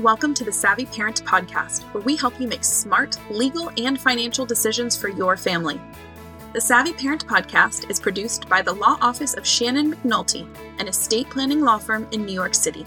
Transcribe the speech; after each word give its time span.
Welcome 0.00 0.32
to 0.36 0.44
the 0.44 0.52
Savvy 0.52 0.86
Parent 0.86 1.22
Podcast, 1.26 1.82
where 1.92 2.02
we 2.02 2.16
help 2.16 2.40
you 2.40 2.48
make 2.48 2.64
smart, 2.64 3.18
legal, 3.30 3.70
and 3.76 4.00
financial 4.00 4.46
decisions 4.46 4.96
for 4.96 5.10
your 5.10 5.36
family. 5.36 5.78
The 6.54 6.60
Savvy 6.60 6.94
Parent 6.94 7.26
Podcast 7.26 7.90
is 7.90 8.00
produced 8.00 8.48
by 8.48 8.62
the 8.62 8.72
Law 8.72 8.96
Office 9.02 9.34
of 9.34 9.46
Shannon 9.46 9.92
McNulty, 9.92 10.48
an 10.78 10.88
estate 10.88 11.28
planning 11.28 11.60
law 11.60 11.76
firm 11.76 12.08
in 12.12 12.24
New 12.24 12.32
York 12.32 12.54
City. 12.54 12.86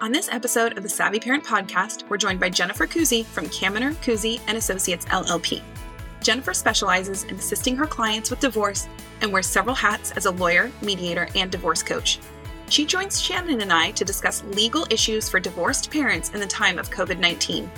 On 0.00 0.10
this 0.10 0.30
episode 0.32 0.78
of 0.78 0.84
the 0.84 0.88
Savvy 0.88 1.20
Parent 1.20 1.44
Podcast, 1.44 2.08
we're 2.08 2.16
joined 2.16 2.40
by 2.40 2.48
Jennifer 2.48 2.86
Kouzi 2.86 3.22
from 3.22 3.44
Kaminer, 3.48 3.92
Kouzi 3.96 4.40
and 4.46 4.56
Associates 4.56 5.04
LLP. 5.04 5.60
Jennifer 6.22 6.54
specializes 6.54 7.24
in 7.24 7.34
assisting 7.34 7.76
her 7.76 7.86
clients 7.86 8.30
with 8.30 8.40
divorce 8.40 8.88
and 9.20 9.30
wears 9.30 9.46
several 9.46 9.74
hats 9.74 10.12
as 10.12 10.24
a 10.24 10.30
lawyer, 10.30 10.72
mediator, 10.80 11.28
and 11.34 11.50
divorce 11.50 11.82
coach. 11.82 12.20
She 12.72 12.86
joins 12.86 13.20
Shannon 13.20 13.60
and 13.60 13.70
I 13.70 13.90
to 13.90 14.02
discuss 14.02 14.42
legal 14.44 14.86
issues 14.88 15.28
for 15.28 15.38
divorced 15.38 15.90
parents 15.90 16.30
in 16.30 16.40
the 16.40 16.46
time 16.46 16.78
of 16.78 16.88
COVID 16.88 17.18
19. 17.18 17.70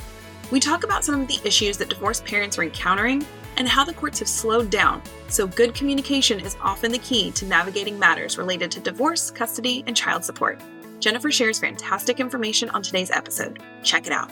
We 0.53 0.61
talk 0.61 0.85
about 0.85 1.05
some 1.05 1.21
of 1.21 1.27
the 1.27 1.41
issues 1.45 1.77
that 1.79 1.89
divorced 1.89 2.25
parents 2.25 2.57
are 2.61 2.63
encountering 2.63 3.27
and 3.57 3.67
how 3.67 3.85
the 3.85 3.93
courts 3.93 4.21
have 4.21 4.29
slowed 4.29 4.71
down, 4.71 5.03
so 5.27 5.49
good 5.49 5.75
communication 5.75 6.39
is 6.39 6.57
often 6.63 6.93
the 6.93 6.99
key 6.99 7.33
to 7.33 7.45
navigating 7.45 7.99
matters 7.99 8.39
related 8.39 8.71
to 8.71 8.79
divorce, 8.79 9.33
custody, 9.33 9.83
and 9.89 9.97
child 9.97 10.25
support. 10.25 10.61
Jennifer 11.01 11.33
shares 11.33 11.59
fantastic 11.59 12.21
information 12.21 12.71
on 12.71 12.81
today's 12.81 13.11
episode. 13.11 13.61
Check 13.83 14.07
it 14.07 14.13
out. 14.13 14.31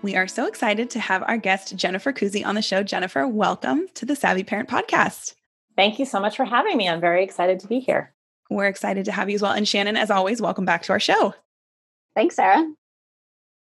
We 0.00 0.16
are 0.16 0.26
so 0.26 0.46
excited 0.46 0.88
to 0.88 1.00
have 1.00 1.22
our 1.24 1.36
guest, 1.36 1.76
Jennifer 1.76 2.14
Kouzi, 2.14 2.46
on 2.46 2.54
the 2.54 2.62
show. 2.62 2.82
Jennifer, 2.82 3.28
welcome 3.28 3.88
to 3.92 4.06
the 4.06 4.16
Savvy 4.16 4.42
Parent 4.42 4.70
Podcast. 4.70 5.34
Thank 5.76 5.98
you 5.98 6.06
so 6.06 6.18
much 6.18 6.34
for 6.34 6.46
having 6.46 6.78
me. 6.78 6.88
I'm 6.88 7.02
very 7.02 7.22
excited 7.22 7.60
to 7.60 7.66
be 7.66 7.78
here. 7.78 8.13
We're 8.54 8.66
excited 8.66 9.04
to 9.06 9.12
have 9.12 9.28
you 9.28 9.34
as 9.34 9.42
well. 9.42 9.52
And 9.52 9.66
Shannon, 9.66 9.96
as 9.96 10.10
always, 10.10 10.40
welcome 10.40 10.64
back 10.64 10.84
to 10.84 10.92
our 10.92 11.00
show. 11.00 11.34
Thanks, 12.14 12.36
Sarah. 12.36 12.64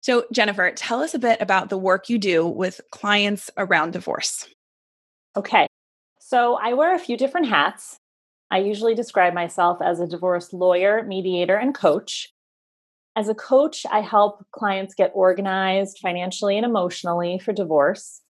So, 0.00 0.24
Jennifer, 0.32 0.70
tell 0.70 1.02
us 1.02 1.12
a 1.12 1.18
bit 1.18 1.40
about 1.42 1.68
the 1.68 1.76
work 1.76 2.08
you 2.08 2.18
do 2.18 2.46
with 2.46 2.80
clients 2.90 3.50
around 3.58 3.92
divorce. 3.92 4.48
Okay. 5.36 5.66
So, 6.18 6.54
I 6.54 6.72
wear 6.72 6.94
a 6.94 6.98
few 6.98 7.18
different 7.18 7.48
hats. 7.48 7.98
I 8.50 8.58
usually 8.58 8.94
describe 8.94 9.34
myself 9.34 9.78
as 9.84 10.00
a 10.00 10.06
divorce 10.06 10.52
lawyer, 10.54 11.04
mediator, 11.04 11.56
and 11.56 11.74
coach. 11.74 12.32
As 13.14 13.28
a 13.28 13.34
coach, 13.34 13.84
I 13.90 14.00
help 14.00 14.46
clients 14.52 14.94
get 14.94 15.12
organized 15.14 15.98
financially 15.98 16.56
and 16.56 16.64
emotionally 16.64 17.38
for 17.38 17.52
divorce. 17.52 18.22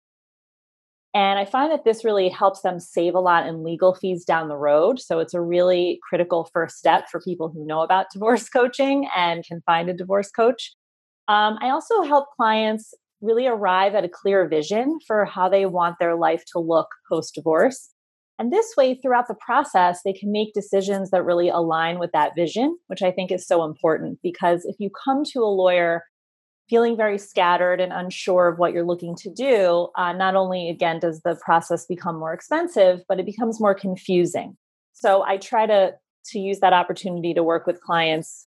And 1.12 1.40
I 1.40 1.44
find 1.44 1.72
that 1.72 1.84
this 1.84 2.04
really 2.04 2.28
helps 2.28 2.60
them 2.60 2.78
save 2.78 3.14
a 3.14 3.20
lot 3.20 3.46
in 3.46 3.64
legal 3.64 3.94
fees 3.94 4.24
down 4.24 4.48
the 4.48 4.56
road. 4.56 5.00
So 5.00 5.18
it's 5.18 5.34
a 5.34 5.40
really 5.40 5.98
critical 6.08 6.48
first 6.52 6.76
step 6.76 7.06
for 7.10 7.20
people 7.20 7.50
who 7.52 7.66
know 7.66 7.80
about 7.80 8.06
divorce 8.12 8.48
coaching 8.48 9.08
and 9.16 9.44
can 9.44 9.60
find 9.66 9.90
a 9.90 9.94
divorce 9.94 10.30
coach. 10.30 10.72
Um, 11.26 11.58
I 11.60 11.70
also 11.70 12.02
help 12.02 12.26
clients 12.36 12.94
really 13.20 13.46
arrive 13.46 13.94
at 13.94 14.04
a 14.04 14.08
clear 14.08 14.48
vision 14.48 14.98
for 15.06 15.24
how 15.24 15.48
they 15.48 15.66
want 15.66 15.96
their 15.98 16.16
life 16.16 16.42
to 16.52 16.58
look 16.60 16.88
post 17.10 17.34
divorce. 17.34 17.90
And 18.38 18.50
this 18.50 18.72
way, 18.74 18.94
throughout 18.94 19.28
the 19.28 19.34
process, 19.34 20.00
they 20.02 20.14
can 20.14 20.32
make 20.32 20.54
decisions 20.54 21.10
that 21.10 21.24
really 21.24 21.50
align 21.50 21.98
with 21.98 22.10
that 22.12 22.32
vision, 22.34 22.78
which 22.86 23.02
I 23.02 23.10
think 23.10 23.30
is 23.30 23.46
so 23.46 23.64
important 23.64 24.18
because 24.22 24.64
if 24.64 24.76
you 24.78 24.90
come 25.04 25.24
to 25.32 25.40
a 25.40 25.54
lawyer 25.54 26.04
feeling 26.70 26.96
very 26.96 27.18
scattered 27.18 27.80
and 27.80 27.92
unsure 27.92 28.46
of 28.46 28.58
what 28.58 28.72
you're 28.72 28.86
looking 28.86 29.16
to 29.16 29.28
do, 29.28 29.88
uh, 29.96 30.12
not 30.12 30.36
only 30.36 30.70
again 30.70 31.00
does 31.00 31.20
the 31.22 31.34
process 31.44 31.84
become 31.84 32.16
more 32.16 32.32
expensive, 32.32 33.02
but 33.08 33.18
it 33.18 33.26
becomes 33.26 33.60
more 33.60 33.74
confusing. 33.74 34.56
So 34.92 35.22
I 35.22 35.36
try 35.36 35.66
to 35.66 35.94
to 36.26 36.38
use 36.38 36.60
that 36.60 36.74
opportunity 36.74 37.34
to 37.34 37.42
work 37.42 37.66
with 37.66 37.80
clients 37.80 38.46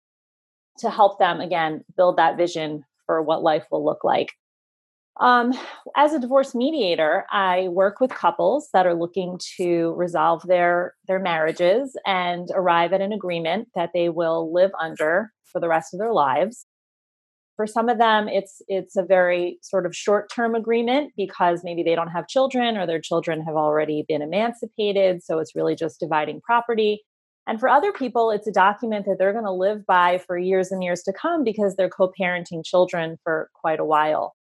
to 0.80 0.90
help 0.90 1.20
them 1.20 1.42
again 1.42 1.84
build 1.96 2.18
that 2.18 2.38
vision 2.38 2.84
for 3.06 3.22
what 3.22 3.44
life 3.44 3.66
will 3.70 3.84
look 3.84 4.04
like. 4.04 4.32
Um, 5.20 5.54
as 5.96 6.14
a 6.14 6.20
divorce 6.20 6.56
mediator, 6.56 7.26
I 7.30 7.68
work 7.70 8.00
with 8.00 8.12
couples 8.12 8.70
that 8.72 8.86
are 8.86 8.94
looking 8.94 9.40
to 9.58 9.94
resolve 9.98 10.44
their 10.48 10.96
their 11.08 11.20
marriages 11.20 11.96
and 12.06 12.50
arrive 12.54 12.94
at 12.94 13.02
an 13.02 13.12
agreement 13.14 13.68
that 13.76 13.92
they 13.94 14.10
will 14.10 14.52
live 14.54 14.72
under 14.82 15.32
for 15.44 15.60
the 15.60 15.68
rest 15.68 15.94
of 15.94 16.00
their 16.00 16.14
lives 16.14 16.66
for 17.58 17.68
some 17.68 17.90
of 17.90 17.98
them 17.98 18.30
it's 18.30 18.62
it's 18.70 18.96
a 18.96 19.04
very 19.04 19.58
sort 19.62 19.86
of 19.86 19.94
short 19.94 20.32
term 20.32 20.56
agreement 20.56 21.12
because 21.18 21.62
maybe 21.64 21.84
they 21.84 21.96
don't 21.96 22.08
have 22.08 22.28
children 22.28 22.78
or 22.78 22.88
their 22.88 23.02
children 23.02 23.42
have 23.42 23.56
already 23.56 24.06
been 24.08 24.22
emancipated 24.22 25.22
so 25.22 25.40
it's 25.40 25.56
really 25.56 25.76
just 25.76 26.00
dividing 26.00 26.40
property. 26.40 27.04
And 27.48 27.60
for 27.60 27.68
other 27.68 27.92
people 27.92 28.32
it's 28.32 28.48
a 28.48 28.52
document 28.52 29.06
that 29.06 29.18
they're 29.20 29.34
going 29.34 29.44
to 29.44 29.52
live 29.52 29.86
by 29.86 30.20
for 30.20 30.38
years 30.38 30.72
and 30.72 30.82
years 30.82 31.02
to 31.04 31.12
come 31.12 31.44
because 31.44 31.76
they're 31.76 31.90
co-parenting 31.90 32.64
children 32.64 33.18
for 33.24 33.50
quite 33.54 33.80
a 33.82 33.86
while. 33.86 34.36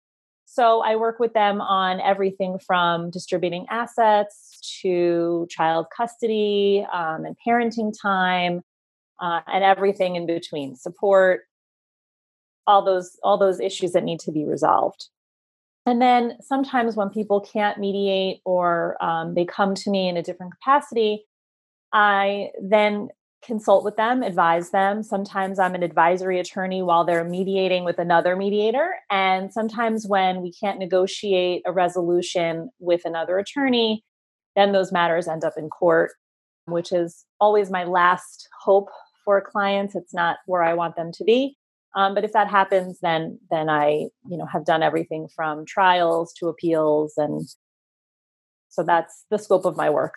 So 0.45 0.83
i 0.85 0.95
work 0.95 1.19
with 1.19 1.33
them 1.33 1.61
on 1.61 2.01
everything 2.01 2.59
from 2.65 3.11
distributing 3.11 3.67
assets 3.71 4.79
to 4.83 5.47
child 5.51 5.87
custody 5.97 6.87
um, 6.93 7.25
and 7.25 7.35
parenting 7.47 7.93
time 8.01 8.61
uh, 9.19 9.41
and 9.47 9.65
everything 9.65 10.17
in 10.17 10.27
between 10.27 10.77
support 10.77 11.46
all 12.67 12.85
those 12.85 13.19
all 13.23 13.39
those 13.39 13.61
issues 13.61 13.93
that 13.93 14.05
need 14.05 14.21
to 14.21 14.33
be 14.33 14.45
resolved. 14.45 15.09
And 15.87 16.03
then 16.03 16.37
sometimes 16.41 16.97
when 16.97 17.11
people 17.11 17.41
can't 17.41 17.79
mediate 17.79 18.41
or 18.45 19.03
um, 19.03 19.35
they 19.35 19.45
come 19.45 19.75
to 19.77 19.91
me 19.91 20.09
in 20.09 20.17
a 20.17 20.23
different 20.23 20.53
capacity 20.53 21.25
i 21.93 22.49
then 22.61 23.09
consult 23.45 23.85
with 23.85 23.97
them 23.97 24.25
advise 24.25 24.71
them. 24.71 25.03
Sometimes 25.03 25.59
i'm 25.59 25.75
an 25.75 25.85
advisory 25.85 26.41
attorney 26.41 26.83
while 26.83 27.05
they're 27.05 27.25
mediating 27.25 27.85
with 27.85 27.99
another 27.99 28.35
mediator. 28.35 28.97
And 29.11 29.53
sometimes 29.53 30.07
when 30.07 30.43
we 30.43 30.53
can't 30.53 30.81
negotiate 30.81 31.63
a 31.65 31.73
resolution 31.73 32.71
with 32.81 33.03
another 33.05 33.39
attorney 33.39 34.03
then 34.57 34.73
those 34.73 34.91
matters 34.91 35.29
end 35.29 35.45
up 35.45 35.55
in 35.57 35.69
court 35.69 36.13
which 36.65 36.91
is 36.91 37.25
always 37.39 37.71
my 37.71 37.85
last 37.85 38.49
hope 38.61 38.89
for 39.25 39.41
clients. 39.41 39.95
It's 39.95 40.15
not 40.15 40.39
where 40.47 40.65
i 40.65 40.75
want 40.75 40.97
them 40.97 41.13
to 41.13 41.25
be 41.25 41.57
um, 41.95 42.15
but 42.15 42.25
if 42.25 42.33
that 42.33 42.49
happens, 42.49 42.99
then 43.01 43.39
then 43.51 43.69
I 43.69 44.09
you 44.29 44.37
know 44.37 44.47
have 44.47 44.65
done 44.65 44.83
everything 44.83 45.29
from 45.35 45.65
trials 45.67 46.33
to 46.35 46.49
appeals, 46.49 47.15
and 47.17 47.47
so 48.69 48.83
that's 48.83 49.25
the 49.31 49.39
scope 49.39 49.65
of 49.65 49.77
my 49.77 49.91
work. 49.91 50.15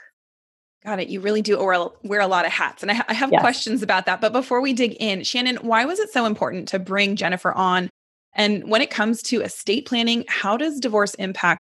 Got 0.84 1.00
it. 1.00 1.09
You 1.09 1.19
really 1.19 1.41
do 1.41 1.57
wear 2.03 2.22
a 2.22 2.28
lot 2.28 2.46
of 2.46 2.53
hats. 2.53 2.84
And 2.84 2.91
I, 2.91 3.03
I 3.09 3.13
have 3.13 3.34
yes. 3.34 3.41
questions 3.41 3.84
about 3.84 4.06
that. 4.06 4.22
But 4.22 4.31
before 4.31 4.62
we 4.62 4.72
dig 4.72 4.94
in, 4.94 5.24
Shannon, 5.24 5.57
why 5.57 5.84
was 5.84 6.00
it 6.00 6.09
so 6.09 6.25
important 6.25 6.69
to 6.69 6.80
bring 6.80 7.18
Jennifer 7.18 7.52
on? 7.52 7.90
And 8.34 8.69
when 8.69 8.81
it 8.81 8.90
comes 8.90 9.22
to 9.24 9.41
estate 9.41 9.86
planning, 9.86 10.24
how 10.30 10.56
does 10.56 10.80
divorce 10.80 11.16
impact? 11.16 11.59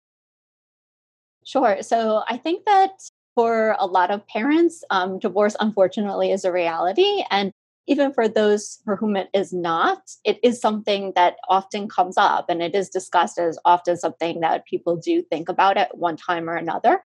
Sure. 1.46 1.82
So 1.82 2.24
I 2.30 2.38
think 2.38 2.66
that 2.66 2.92
for 3.36 3.76
a 3.80 3.86
lot 3.86 4.12
of 4.12 4.26
parents, 4.28 4.84
um, 4.90 5.20
divorce 5.20 5.58
unfortunately 5.60 6.32
is 6.32 6.46
a 6.46 6.52
reality. 6.52 7.24
And 7.30 7.52
even 7.92 8.14
for 8.14 8.30
those 8.30 8.80
for 8.86 8.96
whom 8.96 9.18
it 9.18 9.30
is 9.34 9.52
not, 9.52 10.00
it 10.24 10.40
is 10.44 10.62
something 10.62 11.12
that 11.16 11.36
often 11.50 11.90
comes 11.90 12.18
up 12.18 12.46
and 12.48 12.62
it 12.62 12.74
is 12.74 12.88
discussed 12.88 13.38
as 13.38 13.60
often 13.66 13.98
something 13.98 14.40
that 14.40 14.66
people 14.66 14.96
do 14.96 15.22
think 15.24 15.50
about 15.50 15.76
at 15.76 15.98
one 15.98 16.16
time 16.16 16.50
or 16.50 16.56
another. 16.56 17.04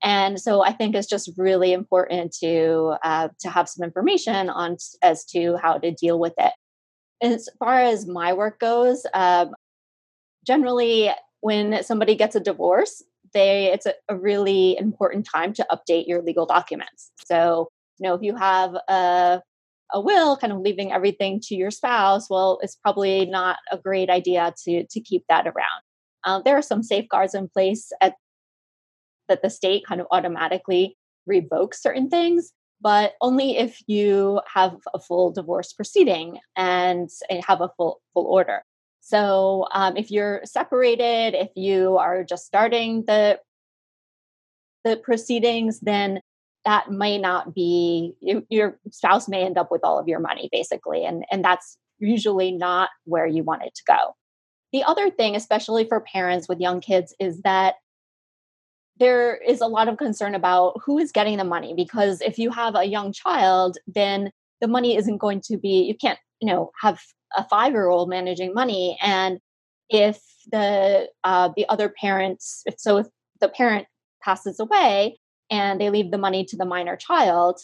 And 0.00 0.40
so 0.40 0.62
I 0.62 0.72
think 0.72 0.94
it's 0.94 1.08
just 1.08 1.32
really 1.36 1.72
important 1.72 2.32
to 2.40 2.94
uh, 3.02 3.28
to 3.40 3.50
have 3.50 3.68
some 3.68 3.82
information 3.82 4.48
on 4.48 4.76
as 5.02 5.24
to 5.32 5.56
how 5.56 5.78
to 5.78 5.90
deal 5.90 6.20
with 6.20 6.34
it. 6.38 6.52
As 7.20 7.48
far 7.58 7.80
as 7.80 8.06
my 8.06 8.32
work 8.32 8.60
goes, 8.60 9.04
um, 9.14 9.56
generally 10.46 11.10
when 11.40 11.82
somebody 11.82 12.14
gets 12.14 12.36
a 12.36 12.40
divorce, 12.40 13.02
they 13.34 13.72
it's 13.72 13.86
a, 13.86 13.94
a 14.08 14.16
really 14.16 14.78
important 14.78 15.26
time 15.26 15.52
to 15.54 15.66
update 15.72 16.06
your 16.06 16.22
legal 16.22 16.46
documents. 16.46 17.10
So 17.26 17.68
you 17.98 18.08
know 18.08 18.14
if 18.14 18.22
you 18.22 18.36
have 18.36 18.74
a 18.88 19.42
a 19.92 20.00
will, 20.00 20.36
kind 20.36 20.52
of 20.52 20.60
leaving 20.60 20.92
everything 20.92 21.40
to 21.44 21.54
your 21.54 21.70
spouse, 21.70 22.28
well, 22.28 22.58
it's 22.62 22.76
probably 22.76 23.26
not 23.26 23.56
a 23.72 23.78
great 23.78 24.10
idea 24.10 24.54
to 24.64 24.84
to 24.84 25.00
keep 25.00 25.24
that 25.28 25.46
around. 25.46 25.82
Uh, 26.24 26.42
there 26.42 26.56
are 26.56 26.62
some 26.62 26.82
safeguards 26.82 27.34
in 27.34 27.48
place 27.48 27.92
at, 28.00 28.14
that 29.28 29.42
the 29.42 29.50
state 29.50 29.86
kind 29.86 30.00
of 30.00 30.06
automatically 30.10 30.96
revokes 31.26 31.80
certain 31.80 32.10
things, 32.10 32.52
but 32.80 33.14
only 33.20 33.56
if 33.56 33.80
you 33.86 34.40
have 34.52 34.76
a 34.94 34.98
full 34.98 35.30
divorce 35.30 35.72
proceeding 35.72 36.38
and, 36.56 37.08
and 37.30 37.44
have 37.44 37.60
a 37.60 37.70
full 37.76 38.00
full 38.14 38.26
order. 38.26 38.62
So 39.00 39.66
um, 39.72 39.96
if 39.96 40.10
you're 40.10 40.42
separated, 40.44 41.34
if 41.34 41.48
you 41.54 41.96
are 41.96 42.24
just 42.24 42.44
starting 42.46 43.04
the 43.06 43.38
the 44.84 44.96
proceedings, 44.96 45.80
then 45.80 46.20
that 46.64 46.90
may 46.90 47.18
not 47.18 47.54
be 47.54 48.14
your 48.20 48.78
spouse 48.90 49.28
may 49.28 49.44
end 49.44 49.58
up 49.58 49.70
with 49.70 49.82
all 49.84 49.98
of 49.98 50.08
your 50.08 50.20
money 50.20 50.48
basically 50.52 51.04
and 51.04 51.24
and 51.30 51.44
that's 51.44 51.78
usually 51.98 52.52
not 52.52 52.90
where 53.04 53.26
you 53.26 53.42
want 53.42 53.62
it 53.62 53.74
to 53.74 53.82
go. 53.86 54.14
The 54.72 54.84
other 54.84 55.10
thing 55.10 55.34
especially 55.36 55.86
for 55.86 56.00
parents 56.00 56.48
with 56.48 56.60
young 56.60 56.80
kids 56.80 57.14
is 57.18 57.42
that 57.42 57.76
there 58.98 59.36
is 59.36 59.60
a 59.60 59.66
lot 59.66 59.88
of 59.88 59.96
concern 59.96 60.34
about 60.34 60.74
who 60.84 60.98
is 60.98 61.12
getting 61.12 61.38
the 61.38 61.44
money 61.44 61.72
because 61.74 62.20
if 62.20 62.38
you 62.38 62.50
have 62.50 62.74
a 62.74 62.84
young 62.84 63.12
child 63.12 63.78
then 63.86 64.30
the 64.60 64.68
money 64.68 64.96
isn't 64.96 65.18
going 65.18 65.40
to 65.40 65.56
be 65.56 65.84
you 65.84 65.94
can't 65.94 66.18
you 66.40 66.48
know 66.48 66.70
have 66.80 67.00
a 67.36 67.44
five 67.48 67.72
year 67.72 67.88
old 67.88 68.08
managing 68.08 68.52
money 68.52 68.98
and 69.00 69.38
if 69.88 70.20
the 70.50 71.08
uh, 71.24 71.50
the 71.56 71.68
other 71.68 71.88
parents 71.88 72.62
if 72.66 72.74
so 72.78 72.98
if 72.98 73.06
the 73.40 73.48
parent 73.48 73.86
passes 74.22 74.58
away 74.58 75.18
and 75.50 75.80
they 75.80 75.90
leave 75.90 76.10
the 76.10 76.18
money 76.18 76.44
to 76.44 76.56
the 76.56 76.64
minor 76.64 76.96
child 76.96 77.60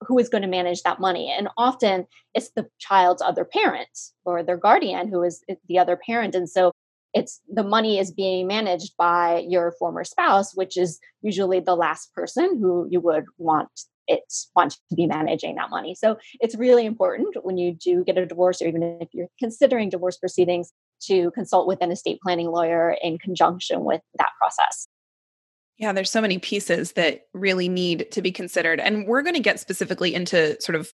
who 0.00 0.18
is 0.18 0.28
going 0.28 0.42
to 0.42 0.48
manage 0.48 0.82
that 0.82 1.00
money. 1.00 1.34
And 1.36 1.48
often 1.56 2.06
it's 2.34 2.50
the 2.50 2.68
child's 2.78 3.22
other 3.22 3.44
parent 3.44 3.98
or 4.24 4.42
their 4.42 4.56
guardian 4.56 5.08
who 5.08 5.22
is 5.22 5.42
eh, 5.48 5.54
the 5.68 5.78
other 5.78 5.96
parent. 5.96 6.34
And 6.34 6.48
so 6.48 6.72
it's 7.14 7.40
the 7.48 7.62
money 7.62 7.98
is 7.98 8.10
being 8.10 8.46
managed 8.46 8.96
by 8.98 9.44
your 9.48 9.72
former 9.78 10.02
spouse 10.02 10.54
which 10.54 10.76
is 10.76 10.98
usually 11.22 11.60
the 11.60 11.76
last 11.76 12.12
person 12.12 12.58
who 12.60 12.88
you 12.90 13.00
would 13.00 13.24
want 13.38 13.70
it 14.06 14.20
want 14.54 14.72
to 14.72 14.96
be 14.96 15.06
managing 15.06 15.54
that 15.54 15.70
money. 15.70 15.94
So 15.94 16.18
it's 16.40 16.54
really 16.56 16.84
important 16.84 17.36
when 17.42 17.56
you 17.56 17.72
do 17.72 18.04
get 18.04 18.18
a 18.18 18.26
divorce 18.26 18.60
or 18.60 18.66
even 18.66 18.98
if 19.00 19.08
you're 19.14 19.28
considering 19.38 19.88
divorce 19.88 20.18
proceedings 20.18 20.72
to 21.04 21.30
consult 21.30 21.66
with 21.66 21.80
an 21.80 21.90
estate 21.90 22.20
planning 22.22 22.48
lawyer 22.48 22.96
in 23.02 23.16
conjunction 23.16 23.82
with 23.82 24.02
that 24.18 24.28
process 24.38 24.88
yeah, 25.78 25.92
there's 25.92 26.10
so 26.10 26.20
many 26.20 26.38
pieces 26.38 26.92
that 26.92 27.22
really 27.32 27.68
need 27.68 28.10
to 28.12 28.22
be 28.22 28.30
considered. 28.30 28.80
And 28.80 29.06
we're 29.06 29.22
going 29.22 29.34
to 29.34 29.40
get 29.40 29.58
specifically 29.58 30.14
into 30.14 30.60
sort 30.60 30.76
of 30.76 30.92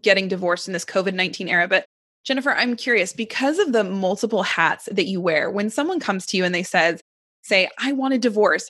getting 0.00 0.28
divorced 0.28 0.68
in 0.68 0.72
this 0.72 0.84
COVID 0.84 1.14
19 1.14 1.48
era. 1.48 1.68
But 1.68 1.84
Jennifer, 2.24 2.52
I'm 2.52 2.76
curious 2.76 3.12
because 3.12 3.58
of 3.58 3.72
the 3.72 3.84
multiple 3.84 4.42
hats 4.42 4.88
that 4.90 5.06
you 5.06 5.20
wear, 5.20 5.50
when 5.50 5.70
someone 5.70 6.00
comes 6.00 6.24
to 6.26 6.36
you 6.36 6.44
and 6.44 6.54
they 6.54 6.62
says, 6.62 7.00
say, 7.42 7.68
I 7.78 7.92
want 7.92 8.14
a 8.14 8.18
divorce, 8.18 8.68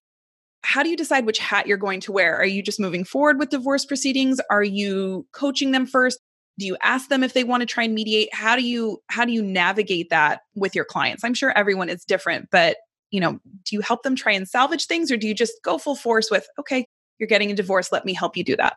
how 0.62 0.82
do 0.82 0.88
you 0.88 0.96
decide 0.96 1.26
which 1.26 1.38
hat 1.38 1.66
you're 1.66 1.76
going 1.76 2.00
to 2.00 2.12
wear? 2.12 2.36
Are 2.36 2.46
you 2.46 2.62
just 2.62 2.80
moving 2.80 3.04
forward 3.04 3.38
with 3.38 3.50
divorce 3.50 3.84
proceedings? 3.84 4.40
Are 4.50 4.62
you 4.62 5.26
coaching 5.32 5.72
them 5.72 5.86
first? 5.86 6.18
Do 6.58 6.66
you 6.66 6.76
ask 6.82 7.08
them 7.08 7.22
if 7.22 7.34
they 7.34 7.44
want 7.44 7.60
to 7.60 7.66
try 7.66 7.84
and 7.84 7.94
mediate? 7.94 8.32
How 8.32 8.56
do 8.56 8.62
you 8.62 9.00
how 9.08 9.24
do 9.24 9.32
you 9.32 9.42
navigate 9.42 10.10
that 10.10 10.40
with 10.54 10.74
your 10.74 10.84
clients? 10.84 11.24
I'm 11.24 11.34
sure 11.34 11.50
everyone 11.56 11.88
is 11.88 12.04
different, 12.04 12.48
but 12.50 12.76
you 13.12 13.20
know, 13.20 13.38
do 13.64 13.76
you 13.76 13.80
help 13.80 14.02
them 14.02 14.16
try 14.16 14.32
and 14.32 14.48
salvage 14.48 14.86
things 14.86 15.12
or 15.12 15.16
do 15.16 15.28
you 15.28 15.34
just 15.34 15.62
go 15.62 15.78
full 15.78 15.94
force 15.94 16.30
with, 16.30 16.48
okay, 16.58 16.86
you're 17.18 17.28
getting 17.28 17.52
a 17.52 17.54
divorce, 17.54 17.92
let 17.92 18.04
me 18.04 18.14
help 18.14 18.36
you 18.36 18.42
do 18.42 18.56
that? 18.56 18.76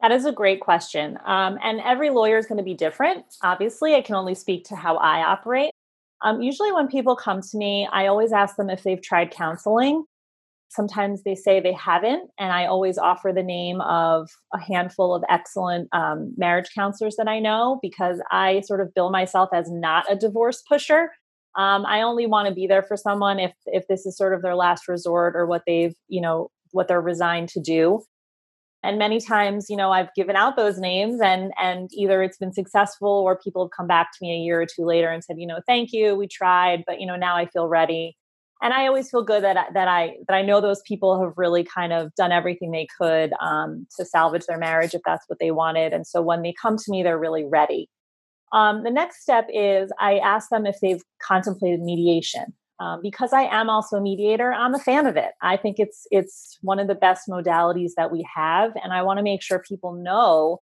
That 0.00 0.12
is 0.12 0.26
a 0.26 0.32
great 0.32 0.60
question. 0.60 1.18
Um, 1.24 1.58
and 1.64 1.80
every 1.80 2.10
lawyer 2.10 2.36
is 2.36 2.46
going 2.46 2.58
to 2.58 2.64
be 2.64 2.74
different. 2.74 3.24
Obviously, 3.42 3.94
I 3.94 4.02
can 4.02 4.14
only 4.14 4.34
speak 4.34 4.64
to 4.66 4.76
how 4.76 4.96
I 4.98 5.22
operate. 5.22 5.70
Um, 6.20 6.42
usually, 6.42 6.72
when 6.72 6.88
people 6.88 7.16
come 7.16 7.40
to 7.40 7.56
me, 7.56 7.88
I 7.90 8.06
always 8.06 8.32
ask 8.32 8.56
them 8.56 8.68
if 8.68 8.82
they've 8.82 9.00
tried 9.00 9.30
counseling. 9.30 10.04
Sometimes 10.68 11.22
they 11.22 11.34
say 11.34 11.60
they 11.60 11.72
haven't, 11.72 12.30
and 12.38 12.52
I 12.52 12.66
always 12.66 12.98
offer 12.98 13.32
the 13.32 13.42
name 13.42 13.80
of 13.80 14.28
a 14.52 14.58
handful 14.58 15.14
of 15.14 15.22
excellent 15.30 15.88
um, 15.92 16.34
marriage 16.36 16.68
counselors 16.74 17.16
that 17.16 17.28
I 17.28 17.38
know 17.38 17.78
because 17.80 18.20
I 18.30 18.60
sort 18.60 18.80
of 18.80 18.92
bill 18.92 19.10
myself 19.10 19.50
as 19.54 19.70
not 19.70 20.10
a 20.10 20.16
divorce 20.16 20.62
pusher 20.68 21.10
um, 21.56 21.84
i 21.86 22.02
only 22.02 22.26
want 22.26 22.48
to 22.48 22.54
be 22.54 22.66
there 22.66 22.82
for 22.82 22.96
someone 22.96 23.38
if 23.38 23.52
if 23.66 23.86
this 23.88 24.06
is 24.06 24.16
sort 24.16 24.34
of 24.34 24.42
their 24.42 24.56
last 24.56 24.88
resort 24.88 25.34
or 25.36 25.46
what 25.46 25.62
they've 25.66 25.94
you 26.08 26.20
know 26.20 26.50
what 26.74 26.88
they're 26.88 27.00
resigned 27.00 27.48
to 27.50 27.60
do. 27.60 28.02
And 28.82 28.98
many 28.98 29.18
times 29.18 29.70
you 29.70 29.76
know 29.78 29.92
i've 29.92 30.12
given 30.14 30.36
out 30.36 30.56
those 30.56 30.78
names 30.78 31.18
and 31.22 31.52
and 31.58 31.88
either 31.94 32.22
it's 32.22 32.36
been 32.36 32.52
successful 32.52 33.08
or 33.08 33.38
people 33.38 33.64
have 33.64 33.70
come 33.74 33.86
back 33.86 34.10
to 34.12 34.18
me 34.20 34.34
a 34.34 34.44
year 34.44 34.60
or 34.60 34.66
two 34.66 34.84
later 34.84 35.08
and 35.08 35.24
said 35.24 35.36
you 35.38 35.46
know 35.46 35.60
thank 35.66 35.90
you 35.90 36.14
we 36.14 36.28
tried 36.28 36.84
but 36.86 37.00
you 37.00 37.06
know 37.06 37.16
now 37.16 37.34
i 37.34 37.46
feel 37.46 37.66
ready. 37.66 38.14
And 38.60 38.74
i 38.74 38.86
always 38.86 39.08
feel 39.10 39.24
good 39.24 39.42
that 39.42 39.72
that 39.72 39.88
i 39.88 40.16
that 40.28 40.34
i 40.34 40.42
know 40.42 40.60
those 40.60 40.82
people 40.86 41.18
have 41.18 41.32
really 41.38 41.64
kind 41.64 41.94
of 41.94 42.14
done 42.14 42.30
everything 42.30 42.72
they 42.72 42.86
could 43.00 43.32
um, 43.40 43.86
to 43.96 44.04
salvage 44.04 44.44
their 44.44 44.58
marriage 44.58 44.92
if 44.92 45.00
that's 45.06 45.24
what 45.28 45.38
they 45.38 45.50
wanted. 45.50 45.94
And 45.94 46.06
so 46.06 46.20
when 46.20 46.42
they 46.42 46.52
come 46.60 46.76
to 46.76 46.90
me 46.90 47.02
they're 47.02 47.18
really 47.18 47.46
ready 47.46 47.88
um, 48.54 48.84
the 48.84 48.90
next 48.90 49.20
step 49.20 49.46
is 49.52 49.90
I 49.98 50.18
ask 50.18 50.48
them 50.48 50.64
if 50.64 50.76
they've 50.80 51.02
contemplated 51.20 51.80
mediation. 51.80 52.54
Um, 52.80 53.00
because 53.02 53.32
I 53.32 53.42
am 53.42 53.70
also 53.70 53.98
a 53.98 54.00
mediator, 54.00 54.52
I'm 54.52 54.74
a 54.74 54.80
fan 54.80 55.06
of 55.06 55.16
it. 55.16 55.30
I 55.40 55.56
think 55.56 55.78
it's 55.78 56.08
it's 56.10 56.58
one 56.60 56.80
of 56.80 56.88
the 56.88 56.96
best 56.96 57.28
modalities 57.28 57.92
that 57.96 58.10
we 58.10 58.26
have, 58.34 58.72
and 58.82 58.92
I 58.92 59.02
want 59.02 59.18
to 59.18 59.22
make 59.22 59.42
sure 59.42 59.60
people 59.60 59.92
know 59.92 60.60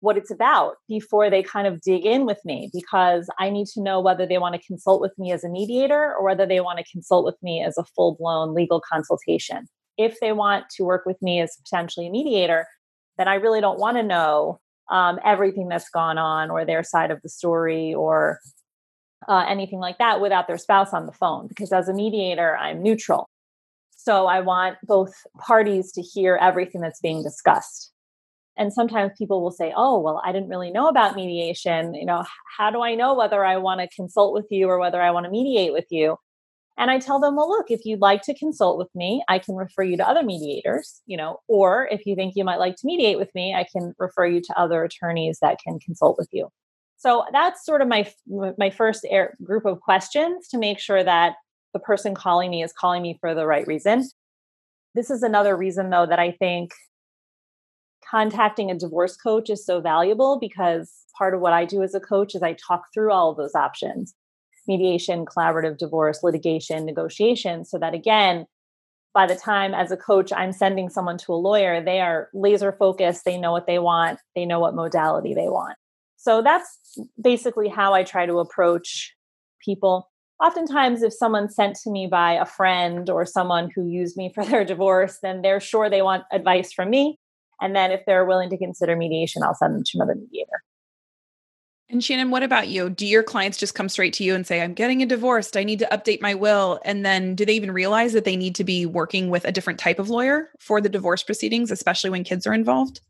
what 0.00 0.18
it's 0.18 0.30
about 0.30 0.74
before 0.86 1.30
they 1.30 1.42
kind 1.42 1.66
of 1.66 1.80
dig 1.80 2.04
in 2.04 2.26
with 2.26 2.38
me 2.44 2.70
because 2.74 3.28
I 3.38 3.48
need 3.48 3.66
to 3.68 3.82
know 3.82 4.00
whether 4.00 4.26
they 4.26 4.36
want 4.36 4.54
to 4.54 4.66
consult 4.66 5.00
with 5.00 5.12
me 5.18 5.32
as 5.32 5.44
a 5.44 5.48
mediator 5.48 6.14
or 6.14 6.22
whether 6.24 6.46
they 6.46 6.60
want 6.60 6.78
to 6.78 6.84
consult 6.92 7.24
with 7.24 7.36
me 7.42 7.64
as 7.64 7.78
a 7.78 7.84
full 7.96 8.16
blown 8.16 8.54
legal 8.54 8.82
consultation. 8.92 9.66
If 9.96 10.20
they 10.20 10.32
want 10.32 10.66
to 10.76 10.84
work 10.84 11.06
with 11.06 11.20
me 11.22 11.40
as 11.40 11.56
potentially 11.56 12.08
a 12.08 12.10
mediator, 12.10 12.66
then 13.16 13.28
I 13.28 13.36
really 13.36 13.62
don't 13.62 13.80
want 13.80 13.96
to 13.96 14.02
know 14.02 14.60
um, 14.90 15.18
everything 15.24 15.68
that's 15.68 15.88
gone 15.88 16.18
on 16.18 16.50
or 16.50 16.64
their 16.64 16.82
side 16.82 17.10
of 17.10 17.20
the 17.22 17.28
story 17.28 17.94
or 17.94 18.40
uh, 19.28 19.44
anything 19.48 19.78
like 19.78 19.98
that 19.98 20.20
without 20.20 20.46
their 20.46 20.58
spouse 20.58 20.92
on 20.92 21.06
the 21.06 21.12
phone 21.12 21.46
because 21.48 21.72
as 21.72 21.88
a 21.88 21.94
mediator 21.94 22.56
i'm 22.56 22.82
neutral. 22.82 23.28
So 23.96 24.26
i 24.26 24.40
want 24.40 24.76
both 24.84 25.14
parties 25.38 25.92
to 25.92 26.02
hear 26.02 26.36
everything 26.36 26.80
that's 26.80 27.00
being 27.00 27.22
discussed. 27.22 27.92
And 28.58 28.72
sometimes 28.72 29.12
people 29.18 29.42
will 29.42 29.50
say 29.50 29.72
oh 29.76 29.98
well 29.98 30.22
i 30.24 30.32
didn't 30.32 30.48
really 30.48 30.70
know 30.70 30.88
about 30.88 31.16
mediation. 31.16 31.94
You 31.94 32.06
know 32.06 32.24
how 32.56 32.70
do 32.70 32.82
i 32.82 32.94
know 32.94 33.14
whether 33.14 33.44
i 33.44 33.56
want 33.56 33.80
to 33.80 33.88
consult 33.94 34.32
with 34.32 34.46
you 34.50 34.68
or 34.68 34.78
whether 34.78 35.02
i 35.02 35.10
want 35.10 35.24
to 35.24 35.30
mediate 35.30 35.72
with 35.72 35.86
you 35.90 36.16
and 36.78 36.90
I 36.90 36.98
tell 36.98 37.18
them, 37.18 37.36
well, 37.36 37.48
look, 37.48 37.70
if 37.70 37.86
you'd 37.86 38.00
like 38.00 38.22
to 38.22 38.34
consult 38.34 38.76
with 38.76 38.94
me, 38.94 39.22
I 39.28 39.38
can 39.38 39.54
refer 39.54 39.82
you 39.82 39.96
to 39.96 40.06
other 40.06 40.22
mediators, 40.22 41.00
you 41.06 41.16
know, 41.16 41.40
or 41.48 41.88
if 41.90 42.04
you 42.04 42.14
think 42.14 42.34
you 42.36 42.44
might 42.44 42.58
like 42.58 42.76
to 42.76 42.86
mediate 42.86 43.18
with 43.18 43.34
me, 43.34 43.54
I 43.54 43.64
can 43.64 43.94
refer 43.98 44.26
you 44.26 44.42
to 44.42 44.60
other 44.60 44.84
attorneys 44.84 45.38
that 45.40 45.58
can 45.58 45.78
consult 45.78 46.18
with 46.18 46.28
you. 46.32 46.48
So 46.98 47.24
that's 47.32 47.64
sort 47.64 47.82
of 47.82 47.88
my 47.88 48.10
my 48.58 48.70
first 48.70 49.06
air, 49.08 49.36
group 49.42 49.64
of 49.64 49.80
questions 49.80 50.48
to 50.48 50.58
make 50.58 50.78
sure 50.78 51.02
that 51.02 51.34
the 51.72 51.78
person 51.78 52.14
calling 52.14 52.50
me 52.50 52.62
is 52.62 52.72
calling 52.72 53.02
me 53.02 53.18
for 53.20 53.34
the 53.34 53.46
right 53.46 53.66
reason. 53.66 54.08
This 54.94 55.10
is 55.10 55.22
another 55.22 55.56
reason 55.56 55.90
though 55.90 56.06
that 56.06 56.18
I 56.18 56.32
think 56.32 56.72
contacting 58.10 58.70
a 58.70 58.78
divorce 58.78 59.16
coach 59.16 59.50
is 59.50 59.64
so 59.64 59.80
valuable 59.80 60.38
because 60.40 60.92
part 61.18 61.34
of 61.34 61.40
what 61.40 61.52
I 61.52 61.64
do 61.64 61.82
as 61.82 61.94
a 61.94 62.00
coach 62.00 62.34
is 62.34 62.42
I 62.42 62.54
talk 62.54 62.84
through 62.94 63.12
all 63.12 63.30
of 63.30 63.36
those 63.36 63.54
options 63.54 64.14
mediation, 64.68 65.24
collaborative 65.24 65.78
divorce, 65.78 66.22
litigation, 66.22 66.84
negotiation, 66.84 67.64
so 67.64 67.78
that 67.78 67.94
again, 67.94 68.46
by 69.14 69.26
the 69.26 69.34
time 69.34 69.72
as 69.72 69.90
a 69.90 69.96
coach 69.96 70.30
I'm 70.30 70.52
sending 70.52 70.90
someone 70.90 71.16
to 71.18 71.32
a 71.32 71.36
lawyer, 71.36 71.82
they 71.82 72.00
are 72.00 72.28
laser 72.34 72.72
focused, 72.72 73.24
they 73.24 73.38
know 73.38 73.50
what 73.50 73.66
they 73.66 73.78
want, 73.78 74.18
they 74.34 74.44
know 74.44 74.60
what 74.60 74.74
modality 74.74 75.32
they 75.32 75.48
want. 75.48 75.76
So 76.16 76.42
that's 76.42 76.98
basically 77.18 77.68
how 77.68 77.94
I 77.94 78.02
try 78.02 78.26
to 78.26 78.40
approach 78.40 79.14
people. 79.64 80.10
Oftentimes, 80.42 81.02
if 81.02 81.14
someone's 81.14 81.54
sent 81.54 81.76
to 81.84 81.90
me 81.90 82.08
by 82.08 82.32
a 82.32 82.44
friend 82.44 83.08
or 83.08 83.24
someone 83.24 83.70
who 83.74 83.86
used 83.86 84.16
me 84.16 84.32
for 84.34 84.44
their 84.46 84.64
divorce, 84.64 85.18
then 85.22 85.40
they're 85.40 85.60
sure 85.60 85.88
they 85.88 86.02
want 86.02 86.24
advice 86.30 86.72
from 86.72 86.90
me. 86.90 87.18
And 87.60 87.74
then 87.74 87.90
if 87.90 88.02
they're 88.06 88.26
willing 88.26 88.50
to 88.50 88.58
consider 88.58 88.96
mediation, 88.96 89.42
I'll 89.42 89.54
send 89.54 89.74
them 89.74 89.82
to 89.82 89.92
another 89.94 90.14
mediator. 90.14 90.62
And 91.88 92.02
Shannon, 92.02 92.30
what 92.30 92.42
about 92.42 92.66
you? 92.66 92.90
Do 92.90 93.06
your 93.06 93.22
clients 93.22 93.58
just 93.58 93.76
come 93.76 93.88
straight 93.88 94.12
to 94.14 94.24
you 94.24 94.34
and 94.34 94.44
say, 94.44 94.60
I'm 94.60 94.74
getting 94.74 95.02
a 95.02 95.06
divorce. 95.06 95.50
I 95.54 95.62
need 95.62 95.78
to 95.78 95.88
update 95.92 96.20
my 96.20 96.34
will? 96.34 96.80
And 96.84 97.06
then 97.06 97.36
do 97.36 97.44
they 97.44 97.54
even 97.54 97.70
realize 97.70 98.12
that 98.12 98.24
they 98.24 98.36
need 98.36 98.56
to 98.56 98.64
be 98.64 98.86
working 98.86 99.30
with 99.30 99.44
a 99.44 99.52
different 99.52 99.78
type 99.78 100.00
of 100.00 100.10
lawyer 100.10 100.50
for 100.58 100.80
the 100.80 100.88
divorce 100.88 101.22
proceedings, 101.22 101.70
especially 101.70 102.10
when 102.10 102.24
kids 102.24 102.44
are 102.44 102.54
involved? 102.54 103.00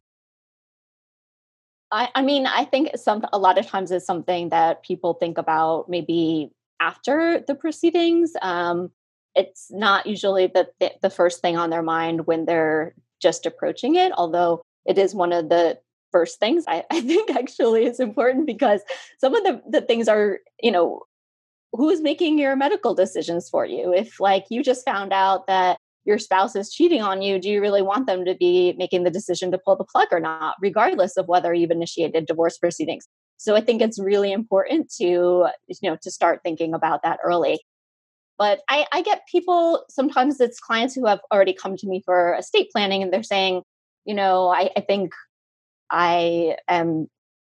I, 1.90 2.11
I 2.14 2.23
mean, 2.23 2.47
I 2.47 2.64
think 2.64 2.90
some 2.97 3.25
a 3.33 3.38
lot 3.38 3.56
of 3.56 3.66
times 3.66 3.90
is 3.90 4.04
something 4.04 4.50
that 4.50 4.83
people 4.83 5.14
think 5.14 5.38
about 5.38 5.88
maybe 5.88 6.50
after 6.78 7.42
the 7.47 7.54
proceedings. 7.54 8.33
Um, 8.42 8.90
it's 9.35 9.68
not 9.71 10.06
usually 10.06 10.49
the, 10.49 10.68
the 10.80 10.92
the 11.00 11.11
first 11.11 11.40
thing 11.40 11.56
on 11.56 11.71
their 11.71 11.83
mind 11.83 12.26
when 12.26 12.45
they're 12.45 12.95
just 13.23 13.47
approaching 13.47 13.95
it, 13.95 14.12
although 14.16 14.62
it 14.85 14.99
is 14.99 15.14
one 15.14 15.33
of 15.33 15.49
the 15.49 15.78
first 16.16 16.40
things 16.40 16.64
I, 16.66 16.82
I 16.90 17.00
think 17.02 17.30
actually 17.37 17.85
is 17.85 18.00
important 18.00 18.46
because 18.46 18.80
some 19.18 19.35
of 19.35 19.44
the, 19.44 19.62
the 19.68 19.80
things 19.82 20.08
are, 20.08 20.38
you 20.62 20.70
know, 20.70 21.02
who's 21.73 22.00
making 22.00 22.38
your 22.38 22.56
medical 22.56 22.94
decisions 22.94 23.50
for 23.50 23.66
you? 23.66 23.92
If 23.92 24.18
like 24.18 24.46
you 24.49 24.62
just 24.62 24.85
found 24.85 25.12
out 25.12 25.46
that 25.46 25.78
your 26.06 26.18
spouse 26.18 26.56
is 26.56 26.73
cheating 26.73 27.02
on 27.02 27.20
you, 27.20 27.38
do 27.38 27.50
you 27.50 27.61
really 27.61 27.82
want 27.82 28.06
them 28.06 28.25
to 28.25 28.35
be 28.35 28.75
making 28.78 29.02
the 29.02 29.11
decision 29.11 29.50
to 29.50 29.58
pull 29.58 29.76
the 29.76 29.85
plug 29.85 30.08
or 30.11 30.20
not, 30.20 30.54
regardless 30.61 31.18
of 31.18 31.26
whether 31.26 31.52
you've 31.52 31.70
initiated 31.70 32.26
divorce 32.26 32.56
proceedings? 32.56 33.06
So 33.37 33.54
I 33.54 33.61
think 33.61 33.82
it's 33.82 34.00
really 34.00 34.32
important 34.32 34.90
to, 34.94 35.04
you 35.04 35.76
know, 35.82 35.99
to 36.00 36.11
start 36.11 36.40
thinking 36.42 36.73
about 36.73 37.02
that 37.02 37.18
early. 37.23 37.61
But 38.38 38.61
I, 38.68 38.87
I 38.92 39.02
get 39.02 39.26
people, 39.30 39.85
sometimes 39.90 40.40
it's 40.40 40.61
clients 40.61 40.94
who 40.94 41.06
have 41.06 41.20
already 41.30 41.52
come 41.52 41.76
to 41.76 41.87
me 41.87 42.02
for 42.06 42.35
estate 42.37 42.70
planning 42.70 43.02
and 43.02 43.12
they're 43.12 43.23
saying, 43.23 43.62
you 44.06 44.14
know, 44.14 44.49
I, 44.49 44.70
I 44.76 44.80
think 44.80 45.12
I 45.90 46.57
am 46.69 47.09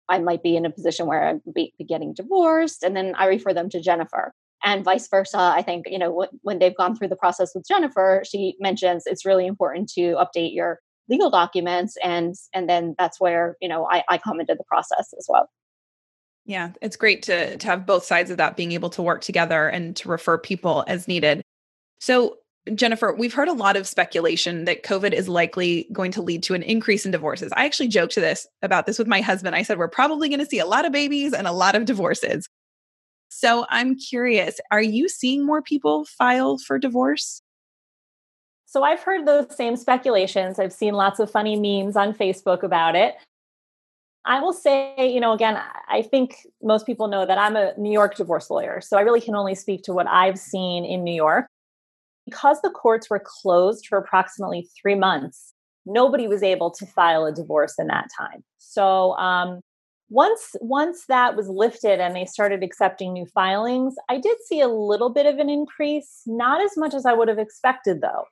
I 0.10 0.20
might 0.20 0.42
be 0.42 0.56
in 0.56 0.66
a 0.66 0.72
position 0.72 1.06
where 1.06 1.28
I'm 1.28 1.42
be, 1.54 1.74
be 1.78 1.86
getting 1.86 2.14
divorced, 2.14 2.84
and 2.84 2.96
then 2.96 3.14
I 3.16 3.28
refer 3.28 3.54
them 3.54 3.70
to 3.70 3.82
Jennifer, 3.82 4.34
and 4.64 4.84
vice 4.84 5.08
versa. 5.08 5.38
I 5.38 5.62
think 5.62 5.86
you 5.88 6.00
know 6.00 6.28
when 6.42 6.60
they've 6.60 6.76
gone 6.76 6.96
through 6.96 7.10
the 7.10 7.16
process 7.16 7.52
with 7.54 7.68
Jennifer, 7.68 8.24
she 8.30 8.56
mentions 8.60 9.04
it's 9.06 9.26
really 9.26 9.46
important 9.46 9.90
to 9.94 10.16
update 10.16 10.54
your 10.54 10.80
legal 11.08 11.30
documents, 11.30 11.96
and 12.04 12.36
and 12.54 12.70
then 12.70 12.96
that's 12.98 13.20
where 13.20 13.56
you 13.62 13.70
know 13.70 13.88
I, 13.90 14.04
I 14.10 14.20
into 14.40 14.56
the 14.56 14.64
process 14.66 15.14
as 15.18 15.26
well. 15.30 15.50
Yeah, 16.46 16.72
it's 16.82 16.96
great 16.96 17.24
to 17.24 17.58
to 17.58 17.68
have 17.68 17.86
both 17.86 18.04
sides 18.04 18.32
of 18.32 18.38
that 18.38 18.58
being 18.58 18.72
able 18.72 18.90
to 18.92 19.04
work 19.04 19.22
together 19.22 19.68
and 19.68 19.96
to 19.98 20.10
refer 20.10 20.38
people 20.38 20.84
as 20.88 21.08
needed. 21.08 21.44
So, 22.00 22.38
Jennifer, 22.76 23.14
we've 23.14 23.34
heard 23.34 23.48
a 23.48 23.54
lot 23.54 23.76
of 23.76 23.88
speculation 23.88 24.66
that 24.66 24.84
COVID 24.84 25.14
is 25.14 25.28
likely 25.28 25.88
going 25.92 26.12
to 26.12 26.22
lead 26.22 26.44
to 26.44 26.54
an 26.54 26.64
increase 26.64 27.06
in 27.06 27.12
divorces. 27.12 27.52
I 27.56 27.66
actually 27.66 27.90
joked 27.90 28.14
to 28.14 28.22
this 28.22 28.48
about 28.62 28.86
this 28.86 29.00
with 29.00 29.08
my 29.08 29.22
husband. 29.22 29.56
I 29.56 29.64
said 29.64 29.78
we're 29.78 29.88
probably 29.88 30.30
going 30.30 30.40
to 30.40 30.46
see 30.46 30.60
a 30.60 30.66
lot 30.66 30.86
of 30.86 30.92
babies 30.92 31.34
and 31.34 31.48
a 31.48 31.52
lot 31.52 31.76
of 31.76 31.86
divorces. 31.86 32.48
So, 33.32 33.66
I'm 33.70 33.96
curious, 33.96 34.60
are 34.72 34.82
you 34.82 35.08
seeing 35.08 35.46
more 35.46 35.62
people 35.62 36.06
file 36.06 36.58
for 36.58 36.80
divorce? 36.80 37.42
So 38.72 38.84
I've 38.84 39.02
heard 39.02 39.26
those 39.26 39.56
same 39.56 39.76
speculations. 39.76 40.60
I've 40.60 40.72
seen 40.72 40.94
lots 40.94 41.20
of 41.20 41.32
funny 41.32 41.56
memes 41.56 41.96
on 41.96 42.14
Facebook 42.14 42.62
about 42.62 42.96
it. 42.96 43.16
I 44.26 44.42
will 44.42 44.54
say, 44.54 45.12
you 45.12 45.20
know, 45.20 45.32
again, 45.32 45.60
I 45.88 46.04
think 46.04 46.46
most 46.62 46.86
people 46.86 47.08
know 47.08 47.26
that 47.26 47.40
I'm 47.40 47.56
a 47.56 47.74
New 47.80 47.92
York 47.92 48.16
divorce 48.16 48.52
lawyer. 48.52 48.80
So 48.80 48.96
I 48.96 49.02
really 49.02 49.22
can 49.22 49.34
only 49.34 49.56
speak 49.56 49.82
to 49.86 49.94
what 49.94 50.08
I've 50.08 50.38
seen 50.38 50.86
in 50.86 51.04
New 51.04 51.16
York. 51.16 51.48
Because 52.30 52.62
the 52.62 52.70
courts 52.70 53.10
were 53.10 53.24
closed 53.24 53.88
for 53.88 53.98
approximately 53.98 54.70
three 54.80 54.96
months, 54.96 55.54
nobody 55.86 56.28
was 56.28 56.44
able 56.44 56.72
to 56.72 56.86
file 56.86 57.26
a 57.26 57.34
divorce 57.34 57.76
in 57.80 57.88
that 57.88 58.08
time. 58.18 58.44
So 58.58 59.14
um, 59.14 59.62
once 60.10 60.56
once 60.62 61.06
that 61.08 61.36
was 61.36 61.48
lifted 61.50 62.00
and 62.00 62.16
they 62.16 62.26
started 62.26 62.64
accepting 62.64 63.14
new 63.14 63.26
filings, 63.26 63.96
I 64.10 64.20
did 64.20 64.38
see 64.46 64.62
a 64.62 64.68
little 64.68 65.10
bit 65.10 65.26
of 65.26 65.38
an 65.40 65.50
increase, 65.50 66.22
not 66.26 66.62
as 66.62 66.72
much 66.78 66.94
as 66.94 67.06
I 67.06 67.14
would 67.14 67.28
have 67.28 67.40
expected 67.40 68.02
though. 68.02 68.26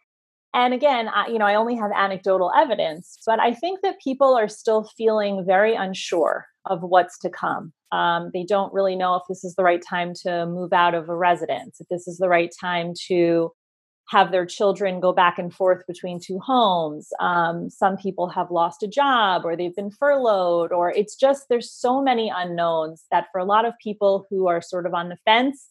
And 0.53 0.73
again, 0.73 1.07
I, 1.09 1.27
you 1.27 1.37
know, 1.37 1.45
I 1.45 1.55
only 1.55 1.75
have 1.75 1.91
anecdotal 1.95 2.51
evidence, 2.55 3.19
but 3.25 3.39
I 3.39 3.53
think 3.53 3.81
that 3.83 4.01
people 4.03 4.35
are 4.35 4.47
still 4.47 4.89
feeling 4.97 5.43
very 5.45 5.75
unsure 5.75 6.45
of 6.65 6.81
what's 6.81 7.19
to 7.19 7.29
come. 7.29 7.73
Um, 7.91 8.31
they 8.33 8.43
don't 8.43 8.73
really 8.73 8.95
know 8.95 9.15
if 9.15 9.23
this 9.29 9.43
is 9.43 9.55
the 9.55 9.63
right 9.63 9.83
time 9.87 10.13
to 10.23 10.45
move 10.45 10.73
out 10.73 10.95
of 10.95 11.09
a 11.09 11.15
residence, 11.15 11.79
if 11.79 11.87
this 11.89 12.07
is 12.07 12.17
the 12.17 12.27
right 12.27 12.51
time 12.59 12.93
to 13.07 13.51
have 14.09 14.31
their 14.31 14.45
children 14.45 14.99
go 14.99 15.11
back 15.11 15.37
and 15.37 15.53
forth 15.53 15.85
between 15.87 16.19
two 16.19 16.39
homes. 16.39 17.09
Um, 17.19 17.69
some 17.69 17.97
people 17.97 18.29
have 18.29 18.51
lost 18.51 18.81
a 18.83 18.87
job 18.87 19.43
or 19.43 19.55
they've 19.55 19.75
been 19.75 19.91
furloughed, 19.91 20.71
or 20.71 20.91
it's 20.91 21.15
just 21.15 21.47
there's 21.49 21.71
so 21.71 22.01
many 22.01 22.31
unknowns 22.33 23.03
that 23.11 23.25
for 23.31 23.39
a 23.39 23.45
lot 23.45 23.65
of 23.65 23.73
people 23.83 24.25
who 24.29 24.47
are 24.47 24.61
sort 24.61 24.85
of 24.85 24.93
on 24.93 25.09
the 25.09 25.17
fence, 25.25 25.67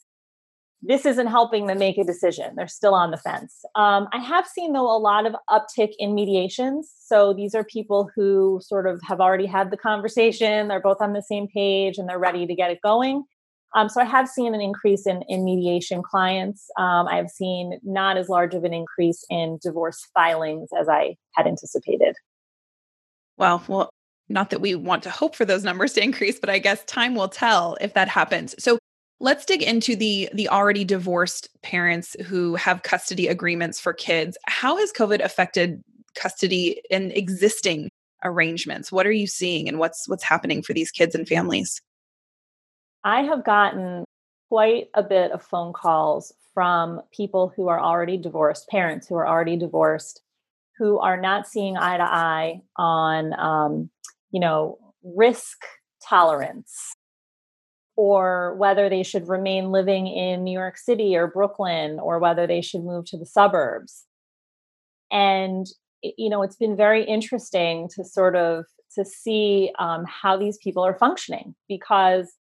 this 0.83 1.07
isn't 1.07 1.29
helping 1.29 1.67
them 1.67 1.79
make 1.79 1.97
a 1.97 2.05
decision. 2.05 2.55
They're 2.55 2.69
still 2.69 2.95
on 2.95 3.11
the 3.11 3.17
fence. 3.17 3.65
Um, 3.75 4.07
I 4.13 4.19
have 4.19 4.47
seen, 4.47 4.75
though, 4.75 4.95
a 4.95 4.99
lot 4.99 5.27
of 5.27 5.35
uptick 5.49 5.93
in 5.99 6.15
mediations. 6.15 6.93
So 7.01 7.33
these 7.33 7.55
are 7.55 7.65
people 7.65 8.11
who 8.15 8.61
sort 8.63 8.87
of 8.87 9.01
have 9.03 9.21
already 9.21 9.47
had 9.47 9.71
the 9.71 9.79
conversation, 9.79 10.69
they're 10.69 10.81
both 10.81 11.01
on 11.01 11.15
the 11.15 11.23
same 11.23 11.49
page, 11.49 11.97
and 11.97 12.09
they're 12.09 12.19
ready 12.19 12.47
to 12.47 12.55
get 12.55 12.71
it 12.71 12.81
going. 12.83 13.25
Um, 13.77 13.89
so 13.89 14.01
I 14.01 14.05
have 14.05 14.29
seen 14.29 14.55
an 14.55 14.61
increase 14.61 15.07
in, 15.07 15.23
in 15.29 15.45
mediation 15.45 16.03
clients. 16.03 16.69
Um, 16.79 17.07
I 17.07 17.17
have 17.17 17.31
seen 17.31 17.79
not 17.85 18.17
as 18.17 18.29
large 18.29 18.55
of 18.55 18.65
an 18.65 18.75
increase 18.75 19.25
in 19.31 19.59
divorce 19.63 20.05
filings 20.15 20.71
as 20.79 20.89
I 20.89 21.17
had 21.35 21.47
anticipated. 21.47 22.17
Well, 23.37 23.63
well, 23.69 23.91
not 24.29 24.51
that 24.51 24.61
we 24.61 24.75
want 24.75 25.05
to 25.05 25.11
hope 25.11 25.37
for 25.37 25.45
those 25.45 25.63
numbers 25.63 25.93
to 25.93 26.03
increase, 26.03 26.41
but 26.41 26.51
I 26.51 26.59
guess 26.59 26.85
time 26.87 27.15
will 27.15 27.29
tell 27.29 27.77
if 27.81 27.95
that 27.95 28.09
happens. 28.09 28.55
So 28.59 28.79
Let's 29.19 29.47
dig 29.47 29.63
into 29.63 29.97
the 29.97 30.29
the 30.35 30.49
already 30.49 30.85
divorced 30.85 31.49
parents 31.63 32.17
who 32.27 32.55
have 32.57 32.83
custody 32.83 33.29
agreements 33.29 33.81
for 33.81 33.95
kids. 33.95 34.37
How 34.47 34.77
has 34.77 34.93
COVID 34.93 35.25
affected 35.25 35.83
custody 36.15 36.83
and 36.91 37.13
existing 37.13 37.89
arrangements? 38.25 38.93
What 38.93 39.07
are 39.07 39.13
you 39.13 39.27
seeing 39.27 39.69
and 39.69 39.79
what's 39.79 40.07
what's 40.07 40.23
happening 40.23 40.63
for 40.63 40.75
these 40.75 40.91
kids 40.91 41.15
and 41.15 41.27
families? 41.27 41.81
I 43.07 43.23
have 43.23 43.45
gotten 43.45 44.05
quite 44.49 44.89
a 44.95 45.03
bit 45.03 45.31
of 45.31 45.41
phone 45.41 45.73
calls 45.73 46.33
from 46.53 47.01
people 47.13 47.53
who 47.55 47.69
are 47.69 47.81
already 47.81 48.17
divorced, 48.17 48.69
parents 48.69 49.07
who 49.07 49.15
are 49.15 49.29
already 49.29 49.57
divorced, 49.57 50.23
who 50.77 50.99
are 50.99 51.19
not 51.19 51.47
seeing 51.47 51.77
eye 51.77 51.99
to 51.99 52.03
eye 52.03 52.63
on, 52.75 53.33
um, 53.39 53.91
you 54.33 54.41
know, 54.41 54.79
risk 55.05 55.57
tolerance 56.03 56.95
or 57.95 58.57
whether 58.57 58.89
they 58.89 59.05
should 59.05 59.29
remain 59.29 59.71
living 59.71 60.09
in 60.09 60.43
New 60.43 60.53
York 60.53 60.77
City 60.77 61.15
or 61.15 61.29
Brooklyn 61.29 62.01
or 62.01 62.19
whether 62.19 62.45
they 62.45 62.61
should 62.61 62.83
move 62.83 63.05
to 63.07 63.17
the 63.17 63.25
suburbs. 63.25 64.05
And 65.13 65.65
you 66.03 66.29
know, 66.29 66.43
it's 66.43 66.57
been 66.57 66.77
very 66.77 67.05
interesting 67.05 67.89
to 67.95 68.05
sort 68.05 68.35
of 68.35 68.65
to 68.97 69.05
see 69.05 69.71
um, 69.79 70.05
how 70.07 70.37
these 70.37 70.59
people 70.59 70.85
are 70.85 70.99
functioning 70.99 71.55
because 71.69 72.33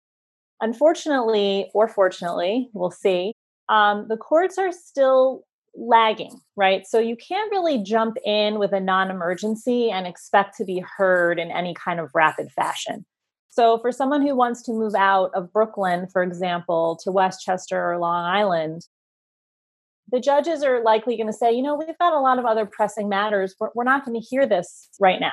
unfortunately 0.65 1.69
or 1.75 1.87
fortunately, 1.87 2.69
we'll 2.73 2.91
see, 2.91 3.33
um, 3.69 4.07
the 4.09 4.17
courts 4.17 4.57
are 4.57 4.71
still 4.71 5.43
lagging, 5.75 6.41
right? 6.55 6.87
So 6.87 6.97
you 6.99 7.15
can't 7.15 7.51
really 7.51 7.83
jump 7.83 8.17
in 8.25 8.57
with 8.57 8.73
a 8.73 8.79
non 8.79 9.11
emergency 9.11 9.91
and 9.91 10.07
expect 10.07 10.57
to 10.57 10.65
be 10.65 10.83
heard 10.97 11.37
in 11.39 11.51
any 11.51 11.75
kind 11.75 11.99
of 11.99 12.09
rapid 12.15 12.51
fashion. 12.51 13.05
So, 13.47 13.77
for 13.77 13.91
someone 13.91 14.21
who 14.21 14.35
wants 14.35 14.63
to 14.63 14.71
move 14.71 14.95
out 14.95 15.31
of 15.33 15.53
Brooklyn, 15.53 16.07
for 16.11 16.23
example, 16.23 16.99
to 17.03 17.11
Westchester 17.11 17.79
or 17.91 17.99
Long 17.99 18.25
Island, 18.25 18.81
the 20.11 20.19
judges 20.19 20.63
are 20.63 20.83
likely 20.83 21.15
going 21.15 21.27
to 21.27 21.33
say, 21.33 21.53
you 21.53 21.61
know, 21.61 21.75
we've 21.75 21.97
got 21.97 22.13
a 22.13 22.19
lot 22.19 22.39
of 22.39 22.45
other 22.45 22.65
pressing 22.65 23.07
matters. 23.07 23.55
We're, 23.59 23.69
we're 23.75 23.85
not 23.85 24.03
going 24.03 24.19
to 24.19 24.27
hear 24.27 24.45
this 24.45 24.89
right 24.99 25.19
now, 25.21 25.31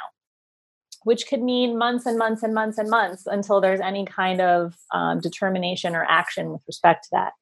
which 1.05 1.27
could 1.27 1.43
mean 1.43 1.79
months 1.79 2.07
and 2.07 2.19
months 2.19 2.43
and 2.43 2.55
months 2.55 2.79
and 2.79 2.89
months 2.91 3.27
until 3.27 3.61
there's 3.61 3.81
any 3.81 4.05
kind 4.05 4.41
of 4.41 4.75
um, 4.93 5.21
determination 5.21 5.95
or 5.95 6.07
action 6.09 6.51
with 6.51 6.63
respect 6.67 7.05
to 7.05 7.09
that. 7.13 7.33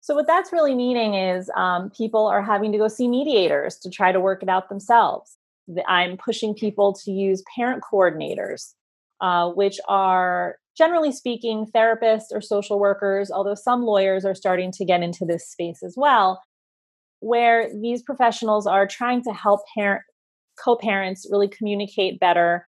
So, 0.00 0.14
what 0.14 0.26
that's 0.26 0.52
really 0.52 0.74
meaning 0.74 1.14
is 1.14 1.50
um, 1.56 1.90
people 1.90 2.26
are 2.26 2.42
having 2.42 2.72
to 2.72 2.78
go 2.78 2.88
see 2.88 3.08
mediators 3.08 3.76
to 3.78 3.90
try 3.90 4.12
to 4.12 4.20
work 4.20 4.42
it 4.42 4.48
out 4.48 4.68
themselves. 4.68 5.36
I'm 5.88 6.16
pushing 6.16 6.54
people 6.54 6.92
to 7.04 7.10
use 7.10 7.42
parent 7.56 7.82
coordinators 7.82 8.74
uh, 9.20 9.50
which 9.50 9.78
are 9.88 10.56
generally 10.76 11.12
speaking 11.12 11.66
therapists 11.74 12.26
or 12.32 12.40
social 12.40 12.78
workers, 12.78 13.30
although 13.30 13.54
some 13.54 13.82
lawyers 13.82 14.24
are 14.24 14.34
starting 14.34 14.70
to 14.72 14.84
get 14.84 15.02
into 15.02 15.24
this 15.24 15.48
space 15.48 15.82
as 15.82 15.94
well, 15.96 16.42
where 17.20 17.70
these 17.80 18.02
professionals 18.02 18.66
are 18.66 18.86
trying 18.86 19.22
to 19.22 19.32
help 19.32 19.60
parent, 19.76 20.02
co-parents 20.62 21.26
really 21.30 21.48
communicate 21.48 22.20
better, 22.20 22.68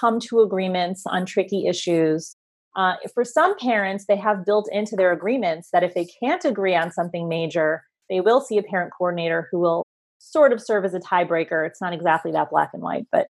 come 0.00 0.20
to 0.20 0.40
agreements 0.40 1.04
on 1.06 1.26
tricky 1.26 1.66
issues. 1.66 2.36
Uh, 2.76 2.94
for 3.12 3.24
some 3.24 3.56
parents, 3.58 4.06
they 4.06 4.16
have 4.16 4.44
built 4.44 4.68
into 4.72 4.96
their 4.96 5.12
agreements 5.12 5.68
that 5.72 5.84
if 5.84 5.94
they 5.94 6.06
can't 6.20 6.44
agree 6.44 6.74
on 6.74 6.90
something 6.90 7.28
major, 7.28 7.84
they 8.10 8.20
will 8.20 8.40
see 8.40 8.58
a 8.58 8.62
parent 8.62 8.92
coordinator 8.96 9.48
who 9.50 9.60
will 9.60 9.84
sort 10.18 10.52
of 10.52 10.60
serve 10.60 10.84
as 10.84 10.94
a 10.94 11.00
tiebreaker. 11.00 11.66
It's 11.66 11.80
not 11.80 11.92
exactly 11.92 12.32
that 12.32 12.50
black 12.50 12.70
and 12.72 12.82
white, 12.82 13.06
but 13.12 13.28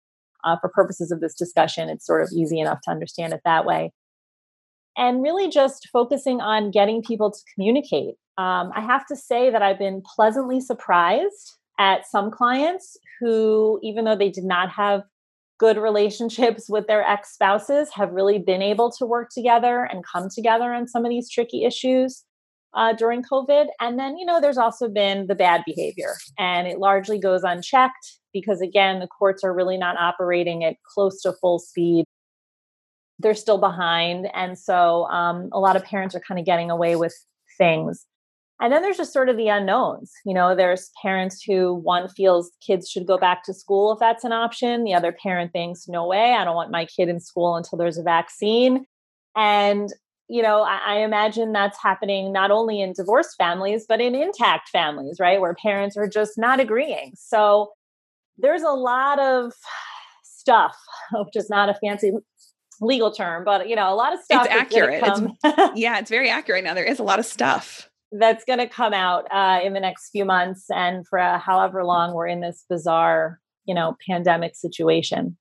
uh, 0.43 0.57
for 0.59 0.69
purposes 0.69 1.11
of 1.11 1.21
this 1.21 1.35
discussion, 1.35 1.89
it's 1.89 2.05
sort 2.05 2.21
of 2.21 2.29
easy 2.33 2.59
enough 2.59 2.79
to 2.83 2.91
understand 2.91 3.33
it 3.33 3.41
that 3.45 3.65
way. 3.65 3.91
And 4.97 5.21
really 5.21 5.49
just 5.49 5.87
focusing 5.93 6.41
on 6.41 6.71
getting 6.71 7.01
people 7.01 7.31
to 7.31 7.39
communicate. 7.53 8.15
Um, 8.37 8.71
I 8.75 8.81
have 8.81 9.05
to 9.07 9.15
say 9.15 9.49
that 9.49 9.61
I've 9.61 9.79
been 9.79 10.01
pleasantly 10.15 10.59
surprised 10.59 11.57
at 11.77 12.05
some 12.07 12.31
clients 12.31 12.97
who, 13.19 13.79
even 13.81 14.05
though 14.05 14.15
they 14.15 14.29
did 14.29 14.43
not 14.43 14.69
have 14.71 15.03
good 15.59 15.77
relationships 15.77 16.69
with 16.69 16.87
their 16.87 17.03
ex 17.03 17.33
spouses, 17.33 17.89
have 17.93 18.11
really 18.11 18.39
been 18.39 18.61
able 18.61 18.91
to 18.91 19.05
work 19.05 19.29
together 19.31 19.83
and 19.83 20.03
come 20.03 20.29
together 20.33 20.73
on 20.73 20.87
some 20.87 21.05
of 21.05 21.09
these 21.09 21.29
tricky 21.29 21.65
issues 21.65 22.23
uh, 22.73 22.93
during 22.93 23.21
COVID. 23.23 23.67
And 23.79 23.99
then, 23.99 24.17
you 24.17 24.25
know, 24.25 24.41
there's 24.41 24.57
also 24.57 24.87
been 24.87 25.27
the 25.27 25.35
bad 25.35 25.63
behavior, 25.65 26.15
and 26.37 26.67
it 26.67 26.79
largely 26.79 27.19
goes 27.19 27.43
unchecked 27.43 28.17
because, 28.33 28.61
again, 28.61 28.99
the 28.99 29.07
courts 29.07 29.43
are 29.43 29.53
really 29.53 29.77
not 29.77 29.97
operating 29.97 30.63
at 30.63 30.77
close 30.93 31.21
to 31.21 31.33
full 31.33 31.59
speed. 31.59 32.05
They're 33.19 33.35
still 33.35 33.57
behind. 33.57 34.29
And 34.33 34.57
so 34.57 35.05
um, 35.05 35.49
a 35.51 35.59
lot 35.59 35.75
of 35.75 35.83
parents 35.83 36.15
are 36.15 36.21
kind 36.21 36.39
of 36.39 36.45
getting 36.45 36.71
away 36.71 36.95
with 36.95 37.13
things. 37.57 38.05
And 38.61 38.73
then 38.73 38.81
there's 38.81 38.97
just 38.97 39.13
sort 39.13 39.29
of 39.29 39.37
the 39.37 39.47
unknowns. 39.47 40.11
You 40.25 40.33
know, 40.33 40.53
there's 40.53 40.91
parents 41.01 41.41
who 41.41 41.75
one 41.75 42.09
feels 42.09 42.51
kids 42.65 42.89
should 42.89 43.07
go 43.07 43.17
back 43.17 43.43
to 43.43 43.53
school 43.53 43.93
if 43.93 43.99
that's 43.99 44.25
an 44.25 44.33
option. 44.33 44.83
The 44.83 44.93
other 44.93 45.13
parent 45.13 45.53
thinks, 45.53 45.87
no 45.87 46.05
way, 46.05 46.33
I 46.33 46.43
don't 46.43 46.55
want 46.55 46.71
my 46.71 46.85
kid 46.85 47.07
in 47.07 47.21
school 47.21 47.55
until 47.55 47.77
there's 47.77 47.97
a 47.97 48.03
vaccine. 48.03 48.85
And 49.35 49.89
you 50.31 50.43
know, 50.43 50.61
I, 50.61 50.79
I, 50.85 50.97
imagine 50.99 51.53
that's 51.53 51.81
happening 51.81 52.31
not 52.31 52.51
only 52.51 52.81
in 52.81 52.93
divorced 52.93 53.35
families, 53.35 53.85
but 53.89 53.99
in 53.99 54.13
intact 54.13 54.69
families, 54.69 55.17
right? 55.19 55.41
Where 55.41 55.55
parents 55.55 55.97
are 55.97 56.07
just 56.07 56.37
not 56.37 56.59
agreeing. 56.59 57.13
So 57.15 57.71
there's 58.37 58.61
a 58.61 58.69
lot 58.69 59.17
of 59.17 59.53
stuff, 60.23 60.77
which 61.13 61.35
is 61.35 61.49
not 61.49 61.69
a 61.69 61.73
fancy 61.83 62.11
legal 62.79 63.11
term, 63.11 63.43
but 63.43 63.67
you 63.67 63.75
know, 63.75 63.91
a 63.91 63.95
lot 63.95 64.13
of 64.13 64.19
stuff. 64.21 64.45
It's 64.45 64.53
accurate. 64.53 65.03
It's, 65.03 65.71
yeah, 65.75 65.97
it's 65.97 66.11
very 66.11 66.29
accurate 66.29 66.63
now. 66.63 66.75
There 66.75 66.85
is 66.85 66.99
a 66.99 67.03
lot 67.03 67.17
of 67.17 67.25
stuff 67.25 67.89
that's 68.11 68.43
going 68.45 68.59
to 68.59 68.67
come 68.67 68.93
out 68.93 69.25
uh, 69.31 69.59
in 69.63 69.73
the 69.73 69.79
next 69.79 70.09
few 70.09 70.25
months, 70.25 70.65
and 70.69 71.07
for 71.07 71.19
uh, 71.19 71.39
however 71.39 71.83
long 71.83 72.13
we're 72.13 72.27
in 72.27 72.41
this 72.41 72.65
bizarre, 72.69 73.39
you 73.65 73.75
know, 73.75 73.95
pandemic 74.07 74.55
situation. 74.55 75.37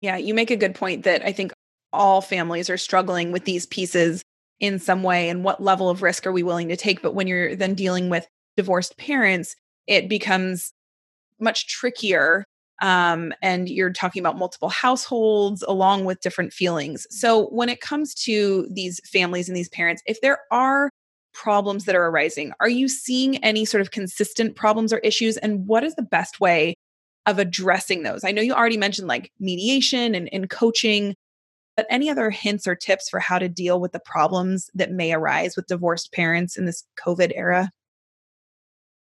Yeah, 0.00 0.16
you 0.16 0.34
make 0.34 0.50
a 0.50 0.56
good 0.56 0.74
point 0.74 1.04
that 1.04 1.24
I 1.24 1.32
think 1.32 1.52
all 1.92 2.20
families 2.20 2.70
are 2.70 2.76
struggling 2.76 3.32
with 3.32 3.44
these 3.44 3.66
pieces 3.66 4.22
in 4.60 4.78
some 4.78 5.02
way 5.02 5.28
and 5.28 5.44
what 5.44 5.62
level 5.62 5.90
of 5.90 6.02
risk 6.02 6.26
are 6.26 6.32
we 6.32 6.42
willing 6.42 6.68
to 6.68 6.76
take 6.76 7.02
but 7.02 7.14
when 7.14 7.26
you're 7.26 7.54
then 7.54 7.74
dealing 7.74 8.08
with 8.08 8.26
divorced 8.56 8.96
parents 8.96 9.54
it 9.86 10.08
becomes 10.08 10.72
much 11.40 11.68
trickier 11.68 12.44
um, 12.82 13.32
and 13.42 13.68
you're 13.70 13.92
talking 13.92 14.20
about 14.20 14.36
multiple 14.36 14.68
households 14.68 15.62
along 15.62 16.04
with 16.04 16.20
different 16.20 16.52
feelings 16.52 17.06
so 17.10 17.46
when 17.48 17.68
it 17.68 17.80
comes 17.80 18.14
to 18.14 18.66
these 18.72 19.00
families 19.10 19.48
and 19.48 19.56
these 19.56 19.68
parents 19.68 20.02
if 20.06 20.20
there 20.20 20.38
are 20.50 20.90
problems 21.36 21.84
that 21.84 21.94
are 21.94 22.06
arising? 22.06 22.52
Are 22.60 22.68
you 22.68 22.88
seeing 22.88 23.36
any 23.44 23.64
sort 23.64 23.82
of 23.82 23.90
consistent 23.90 24.56
problems 24.56 24.92
or 24.92 24.98
issues? 24.98 25.36
And 25.36 25.66
what 25.66 25.84
is 25.84 25.94
the 25.94 26.02
best 26.02 26.40
way 26.40 26.74
of 27.26 27.38
addressing 27.38 28.02
those? 28.02 28.24
I 28.24 28.32
know 28.32 28.42
you 28.42 28.54
already 28.54 28.78
mentioned 28.78 29.08
like 29.08 29.30
mediation 29.38 30.14
and, 30.14 30.28
and 30.32 30.50
coaching 30.50 31.14
but 31.76 31.86
any 31.90 32.08
other 32.08 32.30
hints 32.30 32.66
or 32.66 32.74
tips 32.74 33.10
for 33.10 33.20
how 33.20 33.38
to 33.38 33.50
deal 33.50 33.78
with 33.78 33.92
the 33.92 34.00
problems 34.00 34.70
that 34.74 34.92
may 34.92 35.12
arise 35.12 35.56
with 35.56 35.66
divorced 35.66 36.10
parents 36.10 36.56
in 36.56 36.64
this 36.64 36.84
COVID 36.98 37.32
era? 37.34 37.70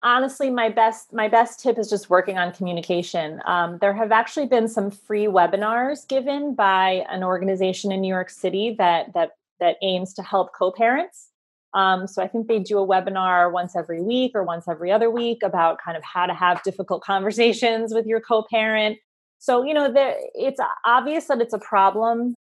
honestly 0.02 0.50
my 0.50 0.70
best 0.70 1.12
my 1.12 1.28
best 1.28 1.60
tip 1.60 1.78
is 1.78 1.90
just 1.90 2.10
working 2.10 2.38
on 2.38 2.54
communication. 2.54 3.42
Um, 3.46 3.78
there 3.80 3.94
have 3.94 4.12
actually 4.12 4.48
been 4.48 4.68
some 4.68 4.92
free 4.92 5.26
webinars 5.26 6.08
given 6.08 6.56
by 6.56 7.06
an 7.10 7.24
organization 7.24 7.92
in 7.92 8.02
new 8.02 8.08
york 8.08 8.30
city 8.30 8.76
that 8.78 9.14
that 9.14 9.32
that 9.60 9.76
aims 9.82 10.14
to 10.14 10.24
help 10.24 10.54
co-parents 10.54 11.29
um, 11.74 12.08
so 12.08 12.22
i 12.22 12.28
think 12.28 12.48
they 12.48 12.60
do 12.60 12.78
a 12.80 12.88
webinar 12.88 13.52
once 13.52 13.76
every 13.76 14.02
week 14.02 14.32
or 14.36 14.44
once 14.44 14.68
every 14.68 14.92
other 14.92 15.10
week 15.10 15.44
about 15.44 15.78
kind 15.84 15.98
of 15.98 16.04
how 16.04 16.26
to 16.26 16.34
have 16.34 16.62
difficult 16.64 17.04
conversations 17.04 17.94
with 17.94 18.06
your 18.06 18.22
co-parent 18.22 18.98
so 19.40 19.64
you 19.64 19.74
know 19.74 19.92
there, 19.92 20.16
it's 20.34 20.60
obvious 20.86 21.26
that 21.28 21.42
it's 21.42 21.54
a 21.54 21.60
problem 21.60 22.36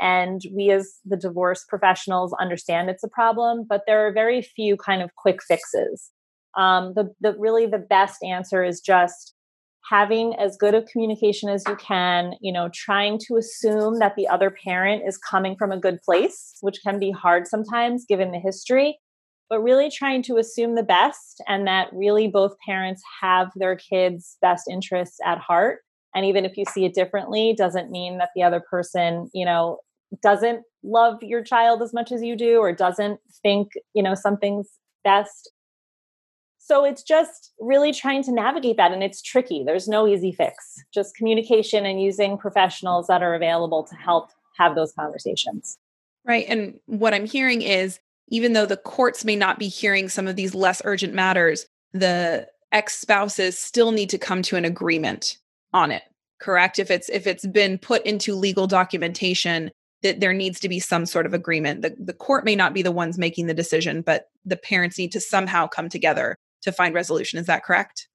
and 0.00 0.42
we, 0.52 0.70
as 0.70 0.98
the 1.04 1.16
divorce 1.16 1.64
professionals, 1.68 2.34
understand 2.40 2.90
it's 2.90 3.04
a 3.04 3.08
problem, 3.08 3.64
but 3.68 3.82
there 3.86 4.06
are 4.06 4.12
very 4.12 4.42
few 4.42 4.76
kind 4.76 5.02
of 5.02 5.14
quick 5.16 5.42
fixes. 5.42 6.10
Um, 6.56 6.94
the, 6.94 7.12
the 7.20 7.36
really 7.38 7.66
the 7.66 7.78
best 7.78 8.22
answer 8.22 8.64
is 8.64 8.80
just 8.80 9.33
having 9.90 10.34
as 10.36 10.56
good 10.56 10.74
a 10.74 10.82
communication 10.82 11.48
as 11.48 11.62
you 11.68 11.76
can 11.76 12.32
you 12.40 12.52
know 12.52 12.68
trying 12.72 13.18
to 13.18 13.36
assume 13.36 13.98
that 13.98 14.14
the 14.16 14.26
other 14.28 14.54
parent 14.64 15.02
is 15.06 15.18
coming 15.18 15.56
from 15.58 15.70
a 15.70 15.78
good 15.78 15.98
place 16.04 16.54
which 16.60 16.80
can 16.86 16.98
be 16.98 17.10
hard 17.10 17.46
sometimes 17.46 18.04
given 18.08 18.32
the 18.32 18.38
history 18.38 18.98
but 19.50 19.62
really 19.62 19.90
trying 19.90 20.22
to 20.22 20.36
assume 20.36 20.74
the 20.74 20.82
best 20.82 21.42
and 21.46 21.66
that 21.66 21.88
really 21.92 22.28
both 22.28 22.56
parents 22.66 23.02
have 23.20 23.48
their 23.56 23.76
kids 23.76 24.36
best 24.40 24.64
interests 24.70 25.18
at 25.24 25.38
heart. 25.38 25.80
And 26.14 26.24
even 26.24 26.44
if 26.44 26.56
you 26.56 26.64
see 26.68 26.84
it 26.84 26.94
differently 26.94 27.54
doesn't 27.56 27.90
mean 27.90 28.18
that 28.18 28.30
the 28.34 28.42
other 28.42 28.60
person 28.60 29.30
you 29.34 29.44
know 29.44 29.78
doesn't 30.22 30.62
love 30.82 31.16
your 31.22 31.42
child 31.42 31.82
as 31.82 31.92
much 31.92 32.12
as 32.12 32.22
you 32.22 32.36
do 32.36 32.58
or 32.58 32.72
doesn't 32.72 33.20
think 33.42 33.68
you 33.94 34.02
know 34.02 34.14
something's 34.14 34.70
best 35.02 35.50
so 36.66 36.84
it's 36.84 37.02
just 37.02 37.52
really 37.60 37.92
trying 37.92 38.22
to 38.24 38.32
navigate 38.32 38.78
that 38.78 38.92
and 38.92 39.02
it's 39.02 39.20
tricky. 39.20 39.62
There's 39.64 39.86
no 39.86 40.06
easy 40.06 40.32
fix. 40.32 40.82
Just 40.92 41.14
communication 41.14 41.84
and 41.84 42.00
using 42.00 42.38
professionals 42.38 43.06
that 43.08 43.22
are 43.22 43.34
available 43.34 43.84
to 43.84 43.94
help 43.94 44.30
have 44.56 44.74
those 44.74 44.92
conversations. 44.92 45.78
Right 46.26 46.46
and 46.48 46.80
what 46.86 47.12
i'm 47.12 47.26
hearing 47.26 47.60
is 47.60 48.00
even 48.28 48.54
though 48.54 48.64
the 48.64 48.78
courts 48.78 49.26
may 49.26 49.36
not 49.36 49.58
be 49.58 49.68
hearing 49.68 50.08
some 50.08 50.26
of 50.26 50.36
these 50.36 50.54
less 50.54 50.80
urgent 50.86 51.12
matters 51.12 51.66
the 51.92 52.48
ex-spouses 52.72 53.58
still 53.58 53.92
need 53.92 54.08
to 54.08 54.16
come 54.16 54.40
to 54.40 54.56
an 54.56 54.64
agreement 54.64 55.36
on 55.74 55.90
it 55.90 56.02
correct? 56.40 56.78
If 56.78 56.90
it's 56.90 57.08
if 57.08 57.26
it's 57.26 57.46
been 57.46 57.78
put 57.78 58.04
into 58.04 58.34
legal 58.34 58.66
documentation 58.66 59.70
that 60.02 60.20
there 60.20 60.34
needs 60.34 60.60
to 60.60 60.68
be 60.68 60.78
some 60.78 61.06
sort 61.06 61.24
of 61.24 61.32
agreement. 61.32 61.80
The, 61.80 61.96
the 61.98 62.12
court 62.12 62.44
may 62.44 62.54
not 62.54 62.74
be 62.74 62.82
the 62.82 62.92
ones 62.92 63.16
making 63.16 63.46
the 63.46 63.54
decision 63.54 64.02
but 64.02 64.28
the 64.44 64.56
parents 64.56 64.98
need 64.98 65.12
to 65.12 65.20
somehow 65.20 65.66
come 65.66 65.88
together 65.88 66.36
to 66.64 66.72
find 66.72 66.94
resolution 66.94 67.38
is 67.38 67.46
that 67.46 67.64
correct 67.64 68.08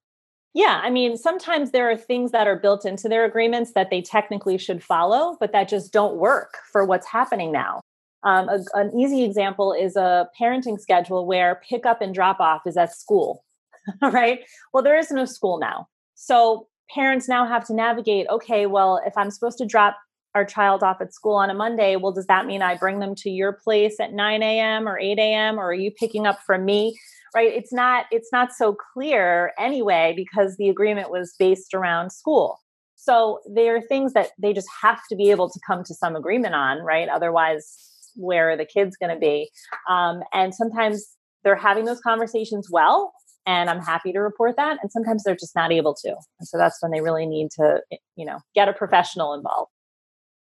yeah 0.54 0.80
i 0.82 0.90
mean 0.90 1.16
sometimes 1.16 1.70
there 1.70 1.90
are 1.90 1.96
things 1.96 2.30
that 2.32 2.46
are 2.46 2.56
built 2.56 2.84
into 2.84 3.08
their 3.08 3.24
agreements 3.24 3.72
that 3.74 3.90
they 3.90 4.02
technically 4.02 4.58
should 4.58 4.82
follow 4.82 5.36
but 5.40 5.52
that 5.52 5.68
just 5.68 5.92
don't 5.92 6.16
work 6.16 6.58
for 6.72 6.84
what's 6.84 7.06
happening 7.06 7.52
now 7.52 7.80
um, 8.22 8.50
a, 8.50 8.58
an 8.74 8.94
easy 8.94 9.24
example 9.24 9.72
is 9.72 9.96
a 9.96 10.28
parenting 10.38 10.78
schedule 10.78 11.26
where 11.26 11.62
pickup 11.66 12.02
and 12.02 12.14
drop 12.14 12.38
off 12.38 12.66
is 12.66 12.76
at 12.76 12.94
school 12.94 13.44
right 14.02 14.40
well 14.72 14.82
there 14.82 14.98
is 14.98 15.10
no 15.10 15.24
school 15.24 15.58
now 15.58 15.88
so 16.14 16.66
parents 16.94 17.28
now 17.28 17.46
have 17.46 17.66
to 17.66 17.74
navigate 17.74 18.26
okay, 18.30 18.66
well, 18.66 19.00
if 19.06 19.16
I'm 19.16 19.30
supposed 19.30 19.58
to 19.58 19.66
drop 19.66 19.96
our 20.34 20.44
child 20.44 20.82
off 20.82 21.00
at 21.00 21.12
school 21.12 21.34
on 21.34 21.50
a 21.50 21.54
Monday, 21.54 21.96
well, 21.96 22.12
does 22.12 22.26
that 22.26 22.46
mean 22.46 22.62
I 22.62 22.76
bring 22.76 23.00
them 23.00 23.14
to 23.16 23.30
your 23.30 23.52
place 23.52 23.98
at 23.98 24.12
9 24.12 24.42
a.m. 24.42 24.88
or 24.88 24.98
8 24.98 25.18
a.m. 25.18 25.58
or 25.58 25.70
are 25.70 25.74
you 25.74 25.90
picking 25.90 26.26
up 26.26 26.40
from 26.46 26.64
me? 26.64 26.96
Right. 27.34 27.52
It's 27.52 27.72
not, 27.72 28.06
it's 28.10 28.30
not 28.32 28.52
so 28.52 28.76
clear 28.92 29.52
anyway, 29.58 30.14
because 30.16 30.56
the 30.56 30.68
agreement 30.68 31.10
was 31.10 31.34
based 31.38 31.74
around 31.74 32.10
school. 32.10 32.58
So 32.96 33.40
there 33.52 33.76
are 33.76 33.80
things 33.80 34.12
that 34.12 34.30
they 34.38 34.52
just 34.52 34.68
have 34.82 35.00
to 35.08 35.16
be 35.16 35.30
able 35.30 35.48
to 35.48 35.60
come 35.66 35.84
to 35.84 35.94
some 35.94 36.16
agreement 36.16 36.54
on, 36.54 36.78
right? 36.78 37.08
Otherwise, 37.08 38.12
where 38.16 38.50
are 38.50 38.56
the 38.56 38.66
kids 38.66 38.96
going 38.96 39.14
to 39.14 39.18
be? 39.18 39.50
Um, 39.88 40.22
and 40.32 40.54
sometimes 40.54 41.16
they're 41.42 41.56
having 41.56 41.86
those 41.86 42.00
conversations 42.00 42.68
well, 42.70 43.12
and 43.46 43.70
i'm 43.70 43.80
happy 43.80 44.12
to 44.12 44.20
report 44.20 44.56
that 44.56 44.78
and 44.82 44.90
sometimes 44.90 45.22
they're 45.24 45.34
just 45.34 45.54
not 45.54 45.72
able 45.72 45.94
to 45.94 46.08
and 46.08 46.48
so 46.48 46.58
that's 46.58 46.80
when 46.80 46.90
they 46.90 47.00
really 47.00 47.26
need 47.26 47.50
to 47.50 47.80
eh, 47.92 47.96
you 48.16 48.24
know 48.24 48.38
get 48.54 48.68
a 48.68 48.72
professional 48.72 49.34
involved 49.34 49.70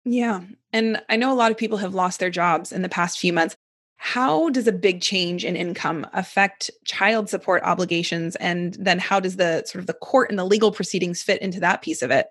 yeah 0.05 0.41
and 0.71 1.01
i 1.09 1.15
know 1.15 1.31
a 1.31 1.35
lot 1.35 1.51
of 1.51 1.57
people 1.57 1.77
have 1.77 1.93
lost 1.93 2.19
their 2.19 2.29
jobs 2.29 2.71
in 2.71 2.81
the 2.81 2.89
past 2.89 3.19
few 3.19 3.33
months 3.33 3.55
how 4.03 4.49
does 4.49 4.67
a 4.67 4.73
big 4.73 4.99
change 4.99 5.45
in 5.45 5.55
income 5.55 6.05
affect 6.11 6.69
child 6.83 7.29
support 7.29 7.63
obligations 7.63 8.35
and 8.35 8.73
then 8.73 8.99
how 8.99 9.17
does 9.17 9.37
the 9.37 9.63
sort 9.65 9.79
of 9.79 9.87
the 9.87 9.93
court 9.93 10.29
and 10.29 10.37
the 10.37 10.43
legal 10.43 10.73
proceedings 10.73 11.23
fit 11.23 11.41
into 11.41 11.57
that 11.61 11.81
piece 11.81 12.01
of 12.01 12.11
it 12.11 12.27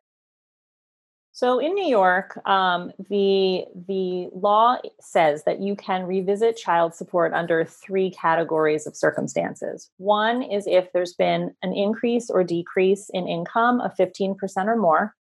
so 1.35 1.59
in 1.59 1.75
New 1.75 1.87
York, 1.87 2.39
um, 2.47 2.93
the 3.09 3.65
the 3.89 4.29
law 4.35 4.77
says 5.01 5.45
that 5.45 5.61
you 5.61 5.75
can 5.75 6.03
revisit 6.03 6.59
child 6.59 6.95
support 6.95 7.33
under 7.33 7.65
three 7.65 8.11
categories 8.11 8.87
of 8.87 8.95
circumstances. 8.95 9.91
One 9.97 10.43
is 10.43 10.67
if 10.67 10.93
there's 10.93 11.15
been 11.15 11.55
an 11.63 11.73
increase 11.73 12.29
or 12.29 12.45
decrease 12.45 13.09
in 13.15 13.27
income 13.27 13.81
of 13.81 13.97
15% 13.97 14.37
or 14.67 14.77
more. 14.77 15.15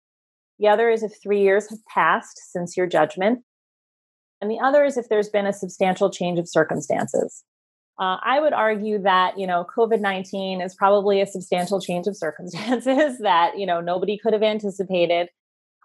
The 0.58 0.68
other 0.68 0.88
is 0.88 1.02
if 1.02 1.12
three 1.22 1.42
years 1.42 1.68
have 1.68 1.84
passed 1.84 2.40
since 2.52 2.74
your 2.74 2.86
judgment. 2.86 3.44
And 4.40 4.50
the 4.50 4.60
other 4.60 4.84
is 4.84 4.96
if 4.96 5.08
there's 5.08 5.28
been 5.28 5.46
a 5.46 5.52
substantial 5.52 6.10
change 6.10 6.38
of 6.38 6.48
circumstances. 6.48 7.44
Uh, 7.98 8.16
I 8.22 8.38
would 8.38 8.52
argue 8.52 9.02
that 9.02 9.38
you 9.38 9.46
know 9.46 9.66
COVID 9.76 10.00
nineteen 10.00 10.60
is 10.60 10.74
probably 10.74 11.20
a 11.20 11.26
substantial 11.26 11.80
change 11.80 12.06
of 12.06 12.16
circumstances 12.16 13.18
that 13.20 13.58
you 13.58 13.66
know 13.66 13.80
nobody 13.80 14.16
could 14.16 14.32
have 14.32 14.42
anticipated 14.42 15.28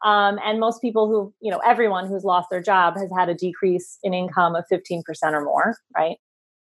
um, 0.04 0.38
and 0.44 0.60
most 0.60 0.82
people 0.82 1.08
who, 1.08 1.34
you 1.40 1.50
know, 1.50 1.62
everyone 1.66 2.08
who's 2.08 2.26
lost 2.26 2.50
their 2.52 2.62
job 2.62 2.96
has 2.98 3.10
had 3.18 3.30
a 3.30 3.34
decrease 3.34 3.98
in 4.04 4.14
income 4.14 4.56
of 4.56 4.66
15% 4.72 5.02
or 5.32 5.44
more, 5.44 5.78
right? 5.96 6.18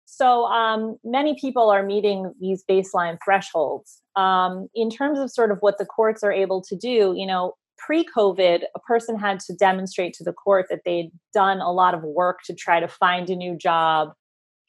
So 0.05 0.45
um, 0.45 0.97
many 1.03 1.35
people 1.39 1.69
are 1.69 1.83
meeting 1.83 2.33
these 2.39 2.63
baseline 2.69 3.17
thresholds. 3.23 4.01
Um, 4.15 4.67
in 4.75 4.89
terms 4.89 5.17
of 5.19 5.31
sort 5.31 5.51
of 5.51 5.57
what 5.61 5.77
the 5.77 5.85
courts 5.85 6.21
are 6.21 6.31
able 6.31 6.61
to 6.63 6.75
do, 6.75 7.13
you 7.15 7.25
know, 7.25 7.53
pre 7.85 8.05
COVID, 8.05 8.61
a 8.75 8.79
person 8.79 9.17
had 9.17 9.39
to 9.41 9.53
demonstrate 9.55 10.13
to 10.13 10.23
the 10.23 10.33
court 10.33 10.67
that 10.69 10.81
they'd 10.85 11.11
done 11.33 11.59
a 11.59 11.71
lot 11.71 11.93
of 11.93 12.03
work 12.03 12.39
to 12.45 12.53
try 12.53 12.79
to 12.79 12.87
find 12.87 13.29
a 13.29 13.35
new 13.35 13.57
job, 13.57 14.09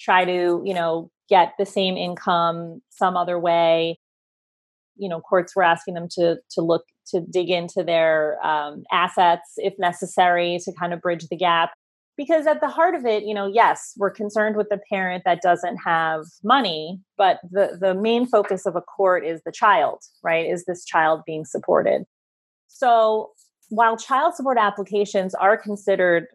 try 0.00 0.24
to, 0.24 0.62
you 0.64 0.74
know, 0.74 1.10
get 1.28 1.52
the 1.58 1.66
same 1.66 1.96
income 1.96 2.80
some 2.90 3.16
other 3.16 3.38
way. 3.38 3.98
You 4.96 5.08
know, 5.08 5.20
courts 5.20 5.54
were 5.54 5.62
asking 5.62 5.94
them 5.94 6.08
to 6.12 6.36
to 6.50 6.62
look 6.62 6.84
to 7.08 7.20
dig 7.20 7.50
into 7.50 7.82
their 7.82 8.44
um, 8.44 8.84
assets 8.90 9.52
if 9.56 9.74
necessary 9.78 10.58
to 10.64 10.72
kind 10.78 10.92
of 10.92 11.00
bridge 11.00 11.26
the 11.28 11.36
gap. 11.36 11.72
Because 12.16 12.46
at 12.46 12.60
the 12.60 12.68
heart 12.68 12.94
of 12.94 13.06
it 13.06 13.24
you 13.24 13.32
know 13.32 13.46
yes 13.46 13.94
we're 13.96 14.10
concerned 14.10 14.56
with 14.56 14.68
the 14.68 14.78
parent 14.90 15.24
that 15.24 15.40
doesn't 15.40 15.78
have 15.78 16.24
money 16.44 17.00
but 17.16 17.38
the 17.50 17.78
the 17.80 17.94
main 17.94 18.26
focus 18.26 18.66
of 18.66 18.76
a 18.76 18.82
court 18.82 19.24
is 19.26 19.40
the 19.46 19.50
child 19.50 20.00
right? 20.22 20.46
Is 20.46 20.66
this 20.66 20.84
child 20.84 21.22
being 21.26 21.46
supported 21.46 22.04
so 22.72 23.30
while 23.68 23.96
child 23.96 24.34
support 24.34 24.58
applications 24.58 25.34
are 25.34 25.56
considered 25.56 26.26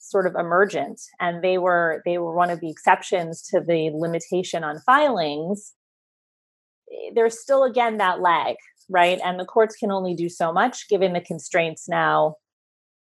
sort 0.00 0.26
of 0.26 0.34
emergent 0.38 1.00
and 1.18 1.42
they 1.42 1.58
were 1.58 2.00
they 2.04 2.18
were 2.18 2.34
one 2.34 2.50
of 2.50 2.60
the 2.60 2.70
exceptions 2.70 3.42
to 3.42 3.60
the 3.60 3.90
limitation 3.92 4.62
on 4.62 4.78
filings 4.86 5.72
eh, 6.92 7.10
there's 7.14 7.40
still 7.40 7.64
again 7.64 7.96
that 7.96 8.20
lag 8.20 8.54
right? 8.88 9.20
And 9.24 9.38
the 9.38 9.44
courts 9.44 9.76
can 9.76 9.90
only 9.90 10.14
do 10.14 10.28
so 10.28 10.52
much 10.52 10.88
given 10.88 11.12
the 11.12 11.20
constraints 11.20 11.88
now 11.88 12.36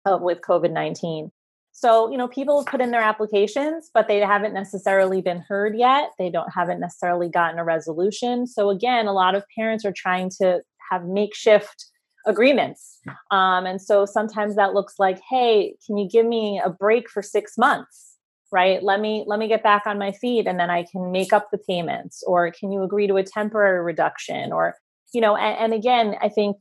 uh, 0.04 0.18
with 0.20 0.40
COVID 0.40 0.72
19. 0.72 1.30
So, 1.72 2.10
you 2.10 2.16
know, 2.16 2.28
people 2.28 2.60
have 2.60 2.66
put 2.66 2.80
in 2.80 2.92
their 2.92 3.02
applications, 3.02 3.90
but 3.92 4.06
they 4.06 4.20
haven't 4.20 4.54
necessarily 4.54 5.20
been 5.20 5.40
heard 5.40 5.76
yet. 5.76 6.10
They 6.18 6.30
don't 6.30 6.48
haven't 6.54 6.78
necessarily 6.78 7.28
gotten 7.28 7.58
a 7.58 7.64
resolution. 7.64 8.46
So 8.46 8.70
again, 8.70 9.06
a 9.06 9.12
lot 9.12 9.34
of 9.34 9.42
parents 9.56 9.84
are 9.84 9.94
trying 9.94 10.30
to 10.40 10.60
have 10.90 11.04
makeshift 11.04 11.86
agreements. 12.26 13.00
Um, 13.30 13.66
and 13.66 13.80
so 13.80 14.06
sometimes 14.06 14.56
that 14.56 14.74
looks 14.74 14.94
like, 14.98 15.20
hey, 15.28 15.76
can 15.86 15.96
you 15.96 16.08
give 16.08 16.26
me 16.26 16.60
a 16.64 16.70
break 16.70 17.10
for 17.10 17.22
six 17.22 17.58
months? 17.58 18.16
Right? 18.52 18.82
Let 18.82 19.00
me 19.00 19.24
let 19.26 19.38
me 19.40 19.48
get 19.48 19.64
back 19.64 19.82
on 19.84 19.98
my 19.98 20.12
feet 20.12 20.46
and 20.46 20.60
then 20.60 20.70
I 20.70 20.84
can 20.90 21.10
make 21.10 21.32
up 21.32 21.48
the 21.50 21.58
payments. 21.58 22.22
Or 22.24 22.52
can 22.52 22.70
you 22.70 22.82
agree 22.82 23.08
to 23.08 23.16
a 23.16 23.24
temporary 23.24 23.82
reduction? 23.82 24.52
Or, 24.52 24.76
you 25.12 25.20
know, 25.20 25.36
and, 25.36 25.58
and 25.58 25.74
again, 25.74 26.14
I 26.22 26.28
think 26.28 26.58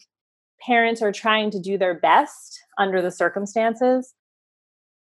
parents 0.65 1.01
are 1.01 1.11
trying 1.11 1.51
to 1.51 1.59
do 1.59 1.77
their 1.77 1.93
best 1.93 2.59
under 2.79 3.01
the 3.01 3.11
circumstances. 3.11 4.13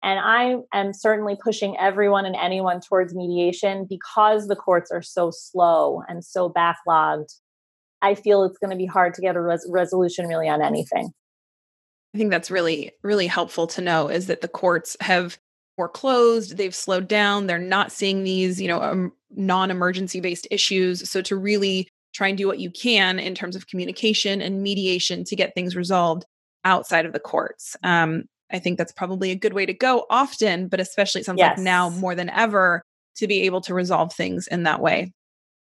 And 0.03 0.18
I 0.18 0.57
am 0.77 0.92
certainly 0.92 1.37
pushing 1.42 1.77
everyone 1.79 2.27
and 2.27 2.35
anyone 2.35 2.81
towards 2.81 3.14
mediation 3.14 3.87
because 3.88 4.48
the 4.48 4.57
courts 4.57 4.90
are 4.90 5.03
so 5.03 5.31
slow 5.33 6.03
and 6.09 6.25
so 6.25 6.51
backlogged. 6.51 7.33
I 8.02 8.14
feel 8.14 8.44
it's 8.44 8.58
going 8.58 8.70
to 8.70 8.76
be 8.76 8.86
hard 8.86 9.14
to 9.14 9.20
get 9.20 9.36
a 9.36 9.40
res- 9.40 9.66
resolution 9.70 10.26
really 10.26 10.48
on 10.48 10.60
anything. 10.60 11.12
I 12.14 12.18
think 12.18 12.30
that's 12.30 12.50
really, 12.50 12.92
really 13.02 13.26
helpful 13.26 13.66
to 13.68 13.80
know 13.80 14.08
is 14.08 14.26
that 14.26 14.42
the 14.42 14.48
courts 14.48 14.96
have 15.00 15.38
foreclosed, 15.76 16.58
they've 16.58 16.74
slowed 16.74 17.08
down, 17.08 17.46
they're 17.46 17.58
not 17.58 17.90
seeing 17.90 18.24
these, 18.24 18.60
you 18.60 18.68
know, 18.68 18.82
um, 18.82 19.12
non 19.30 19.70
emergency 19.70 20.20
based 20.20 20.46
issues. 20.50 21.08
So 21.08 21.22
to 21.22 21.36
really 21.36 21.88
try 22.12 22.28
and 22.28 22.36
do 22.36 22.46
what 22.46 22.58
you 22.58 22.70
can 22.70 23.18
in 23.18 23.34
terms 23.34 23.56
of 23.56 23.66
communication 23.66 24.42
and 24.42 24.62
mediation 24.62 25.24
to 25.24 25.36
get 25.36 25.54
things 25.54 25.74
resolved 25.74 26.26
outside 26.64 27.06
of 27.06 27.12
the 27.12 27.18
courts. 27.18 27.76
Um, 27.82 28.24
I 28.52 28.58
think 28.58 28.76
that's 28.76 28.92
probably 28.92 29.30
a 29.30 29.36
good 29.36 29.54
way 29.54 29.64
to 29.64 29.72
go 29.72 30.04
often, 30.10 30.68
but 30.68 30.78
especially 30.78 31.22
it 31.22 31.24
sounds 31.24 31.38
yes. 31.38 31.56
like 31.56 31.64
now 31.64 31.88
more 31.88 32.14
than 32.14 32.28
ever 32.28 32.82
to 33.16 33.26
be 33.26 33.42
able 33.42 33.62
to 33.62 33.74
resolve 33.74 34.12
things 34.12 34.46
in 34.46 34.64
that 34.64 34.80
way. 34.80 35.12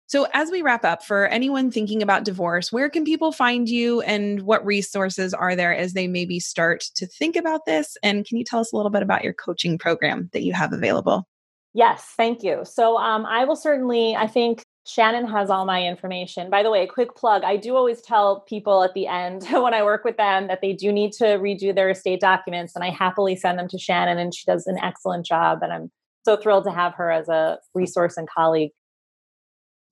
So, 0.09 0.27
as 0.33 0.51
we 0.51 0.63
wrap 0.63 0.87
up, 0.87 1.05
for 1.05 1.27
anyone 1.27 1.71
thinking 1.71 2.03
about 2.03 2.25
divorce, 2.25 2.73
where 2.73 2.89
can 2.89 3.05
people 3.05 3.31
find 3.31 3.69
you 3.69 4.01
and 4.01 4.41
what 4.41 4.65
resources 4.65 5.35
are 5.35 5.55
there 5.55 5.77
as 5.77 5.93
they 5.93 6.09
maybe 6.09 6.41
start 6.41 6.81
to 6.95 7.07
think 7.07 7.37
about 7.37 7.67
this? 7.67 7.95
And 8.03 8.25
can 8.25 8.39
you 8.39 8.45
tell 8.45 8.59
us 8.59 8.73
a 8.73 8.77
little 8.77 8.91
bit 8.91 9.03
about 9.03 9.23
your 9.23 9.35
coaching 9.35 9.77
program 9.77 10.31
that 10.33 10.43
you 10.43 10.55
have 10.55 10.73
available? 10.73 11.29
Yes, 11.75 12.15
thank 12.17 12.43
you. 12.43 12.63
So, 12.65 12.97
um, 12.97 13.27
I 13.27 13.45
will 13.45 13.55
certainly, 13.55 14.17
I 14.17 14.27
think 14.27 14.63
Shannon 14.87 15.29
has 15.29 15.51
all 15.51 15.67
my 15.67 15.83
information. 15.87 16.49
By 16.49 16.63
the 16.63 16.71
way, 16.71 16.83
a 16.83 16.87
quick 16.87 17.15
plug 17.15 17.45
I 17.45 17.59
do 17.59 17.77
always 17.77 18.01
tell 18.01 18.41
people 18.49 18.83
at 18.83 18.95
the 18.95 19.07
end 19.07 19.43
when 19.51 19.75
I 19.75 19.83
work 19.83 20.05
with 20.05 20.17
them 20.17 20.49
that 20.49 20.63
they 20.63 20.73
do 20.73 20.91
need 20.91 21.13
to 21.15 21.25
redo 21.25 21.75
their 21.75 21.91
estate 21.91 22.21
documents, 22.21 22.75
and 22.75 22.83
I 22.83 22.89
happily 22.89 23.37
send 23.37 23.59
them 23.59 23.69
to 23.69 23.79
Shannon, 23.79 24.17
and 24.17 24.35
she 24.35 24.47
does 24.47 24.67
an 24.67 24.79
excellent 24.79 25.27
job. 25.27 25.59
And 25.61 25.71
I'm 25.71 25.91
so 26.25 26.39
thrilled 26.39 26.65
to 26.65 26.71
have 26.71 26.95
her 26.95 27.11
as 27.11 27.29
a 27.29 27.59
resource 27.75 28.17
and 28.17 28.27
colleague. 28.27 28.71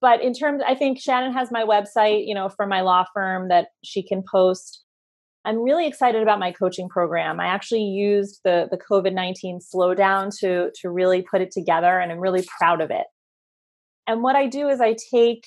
But 0.01 0.23
in 0.23 0.35
terms, 0.35 0.63
I 0.67 0.75
think 0.75 1.01
Shannon 1.01 1.33
has 1.33 1.51
my 1.51 1.65
website, 1.65 2.27
you 2.27 2.35
know, 2.35 2.49
for 2.49 2.67
my 2.67 2.83
law 2.83 3.05
firm 3.15 3.49
that 3.49 3.69
she 3.83 4.03
can 4.03 4.23
post. 4.31 4.83
I'm 5.45 5.63
really 5.63 5.87
excited 5.87 6.23
about 6.23 6.41
my 6.41 6.53
coaching 6.53 6.89
program. 6.89 7.39
I 7.41 7.47
actually 7.47 7.85
used 7.85 8.41
the 8.45 8.67
the 8.71 8.79
COVID 8.79 9.15
nineteen 9.15 9.61
slowdown 9.61 10.37
to 10.41 10.71
to 10.81 10.91
really 10.91 11.23
put 11.23 11.41
it 11.41 11.51
together, 11.51 11.99
and 11.99 12.11
I'm 12.11 12.19
really 12.19 12.45
proud 12.59 12.81
of 12.81 12.91
it. 12.91 13.07
And 14.07 14.23
what 14.23 14.37
I 14.37 14.47
do 14.47 14.69
is 14.69 14.81
I 14.81 14.97
take 15.13 15.47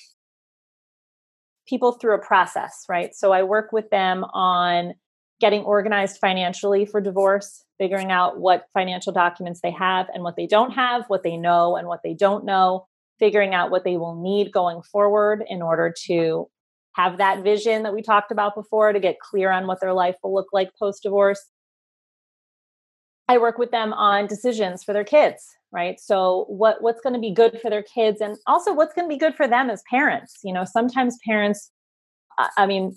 people 1.68 1.92
through 1.92 2.14
a 2.14 2.18
process, 2.18 2.84
right? 2.88 3.14
So 3.14 3.32
I 3.32 3.42
work 3.44 3.72
with 3.72 3.90
them 3.90 4.24
on 4.24 4.94
getting 5.40 5.62
organized 5.62 6.18
financially 6.18 6.84
for 6.84 7.00
divorce, 7.00 7.64
figuring 7.78 8.10
out 8.10 8.38
what 8.38 8.64
financial 8.74 9.12
documents 9.12 9.60
they 9.62 9.70
have 9.70 10.06
and 10.12 10.22
what 10.22 10.36
they 10.36 10.46
don't 10.46 10.72
have, 10.72 11.04
what 11.08 11.22
they 11.22 11.36
know 11.36 11.76
and 11.76 11.88
what 11.88 12.00
they 12.04 12.12
don't 12.12 12.44
know, 12.44 12.86
figuring 13.20 13.54
out 13.54 13.70
what 13.70 13.84
they 13.84 13.96
will 13.96 14.20
need 14.20 14.50
going 14.50 14.82
forward 14.82 15.44
in 15.48 15.62
order 15.62 15.94
to 16.06 16.50
have 16.94 17.18
that 17.18 17.44
vision 17.44 17.84
that 17.84 17.94
we 17.94 18.02
talked 18.02 18.32
about 18.32 18.56
before 18.56 18.92
to 18.92 18.98
get 18.98 19.20
clear 19.20 19.52
on 19.52 19.68
what 19.68 19.80
their 19.80 19.92
life 19.92 20.16
will 20.24 20.34
look 20.34 20.48
like 20.52 20.70
post 20.76 21.04
divorce. 21.04 21.40
I 23.28 23.38
work 23.38 23.58
with 23.58 23.70
them 23.70 23.92
on 23.92 24.26
decisions 24.26 24.82
for 24.82 24.92
their 24.92 25.04
kids 25.04 25.46
right 25.72 26.00
so 26.00 26.46
what 26.48 26.82
what's 26.82 27.00
going 27.00 27.14
to 27.14 27.20
be 27.20 27.32
good 27.32 27.58
for 27.60 27.70
their 27.70 27.82
kids 27.82 28.20
and 28.20 28.36
also 28.46 28.72
what's 28.72 28.94
going 28.94 29.08
to 29.08 29.12
be 29.12 29.18
good 29.18 29.34
for 29.34 29.46
them 29.46 29.70
as 29.70 29.82
parents 29.88 30.38
you 30.42 30.52
know 30.52 30.64
sometimes 30.64 31.18
parents 31.24 31.70
i 32.56 32.66
mean 32.66 32.94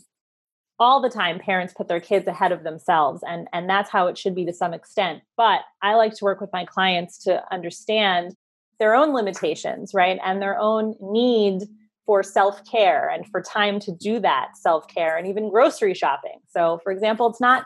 all 0.80 1.02
the 1.02 1.10
time 1.10 1.40
parents 1.40 1.74
put 1.74 1.88
their 1.88 2.00
kids 2.00 2.28
ahead 2.28 2.52
of 2.52 2.64
themselves 2.64 3.22
and 3.28 3.48
and 3.54 3.70
that's 3.70 3.90
how 3.90 4.08
it 4.08 4.18
should 4.18 4.36
be 4.36 4.46
to 4.46 4.54
some 4.54 4.74
extent 4.74 5.22
but 5.38 5.62
i 5.82 5.94
like 5.94 6.14
to 6.14 6.26
work 6.26 6.42
with 6.42 6.50
my 6.52 6.66
clients 6.66 7.20
to 7.20 7.42
understand 7.54 8.36
their 8.84 8.96
own 8.96 9.13
limitations 9.13 9.93
right 9.93 10.19
and 10.26 10.41
their 10.41 10.60
own 10.60 10.93
need 11.00 11.63
for 12.06 12.22
self-care 12.22 13.10
and 13.10 13.26
for 13.28 13.41
time 13.41 13.80
to 13.80 13.93
do 13.93 14.19
that 14.19 14.50
self-care 14.58 15.15
and 15.15 15.26
even 15.26 15.50
grocery 15.50 15.93
shopping 15.93 16.39
so 16.50 16.82
for 16.84 16.91
example 16.91 17.30
it's 17.30 17.39
not 17.39 17.65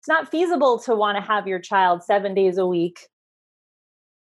it's 0.00 0.08
not 0.08 0.30
feasible 0.30 0.78
to 0.78 0.94
want 0.94 1.16
to 1.16 1.20
have 1.20 1.48
your 1.48 1.58
child 1.58 2.04
7 2.04 2.32
days 2.32 2.58
a 2.58 2.66
week 2.66 3.00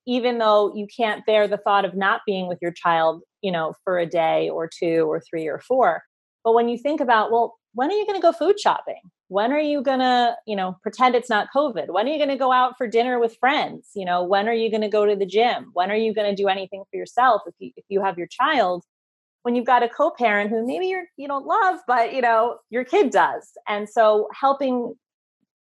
even 0.08 0.39
though 0.39 0.73
you 0.75 0.88
can't 0.88 1.25
bear 1.25 1.47
the 1.47 1.58
thought 1.58 1.86
of 1.86 1.95
not 1.95 2.21
being 2.25 2.47
with 2.47 2.58
your 2.62 2.71
child, 2.71 3.21
you 3.41 3.51
know, 3.51 3.73
for 3.84 3.99
a 3.99 4.06
day 4.06 4.49
or 4.49 4.67
two 4.67 5.10
or 5.10 5.21
three 5.30 5.47
or 5.47 5.60
four. 5.60 6.01
But 6.43 6.54
when 6.54 6.69
you 6.69 6.77
think 6.77 7.01
about, 7.01 7.32
well, 7.32 7.56
when 7.73 7.89
are 7.89 7.95
you 7.95 8.06
going 8.06 8.19
to 8.19 8.21
go 8.21 8.32
food 8.32 8.60
shopping? 8.60 9.01
When 9.32 9.54
are 9.54 9.62
you 9.62 9.82
going 9.82 10.00
to, 10.00 10.36
you 10.46 10.58
know, 10.58 10.78
pretend 10.84 11.15
it's 11.15 11.30
not 11.30 11.48
COVID? 11.56 11.88
When 11.88 12.06
are 12.06 12.12
you 12.12 12.17
going 12.17 12.28
to 12.28 12.36
go 12.36 12.52
out 12.52 12.74
for 12.78 12.86
dinner 12.86 13.17
with 13.17 13.38
friends? 13.38 13.91
You 13.96 14.04
know, 14.04 14.26
when 14.26 14.50
are 14.50 14.54
you 14.54 14.70
going 14.70 14.82
to 14.82 14.89
go 14.89 15.06
to 15.06 15.15
the 15.15 15.26
gym? 15.26 15.70
When 15.72 15.89
are 15.89 15.96
you 15.96 16.13
going 16.13 16.30
to 16.30 16.36
do 16.36 16.50
anything 16.50 16.84
for 16.91 16.98
yourself 16.98 17.44
if 17.48 17.54
you 17.60 17.72
if 17.78 17.86
you 17.88 18.04
have 18.04 18.17
your 18.17 18.28
child? 18.28 18.84
When 19.44 19.56
you've 19.56 19.65
got 19.65 19.84
a 19.84 19.88
co-parent 19.88 20.50
who 20.50 20.67
maybe 20.67 20.88
you're 20.88 21.06
you 21.15 21.30
don't 21.30 21.46
love, 21.46 21.80
but 21.88 22.13
you 22.13 22.22
know, 22.22 22.58
your 22.70 22.84
kid 22.84 23.10
does. 23.10 23.52
And 23.70 23.88
so 23.88 24.28
helping 24.38 24.96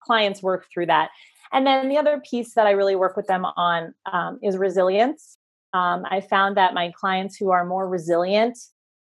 clients 0.00 0.44
work 0.44 0.66
through 0.72 0.86
that. 0.86 1.10
And 1.52 1.66
then 1.66 1.88
the 1.88 1.98
other 1.98 2.22
piece 2.30 2.54
that 2.54 2.68
I 2.68 2.70
really 2.70 2.94
work 2.94 3.16
with 3.16 3.26
them 3.26 3.44
on 3.44 3.94
um, 4.12 4.38
is 4.44 4.56
resilience. 4.56 5.38
Um, 5.72 6.04
I 6.08 6.20
found 6.20 6.56
that 6.56 6.72
my 6.72 6.92
clients 6.92 7.36
who 7.36 7.50
are 7.50 7.64
more 7.64 7.88
resilient 7.88 8.56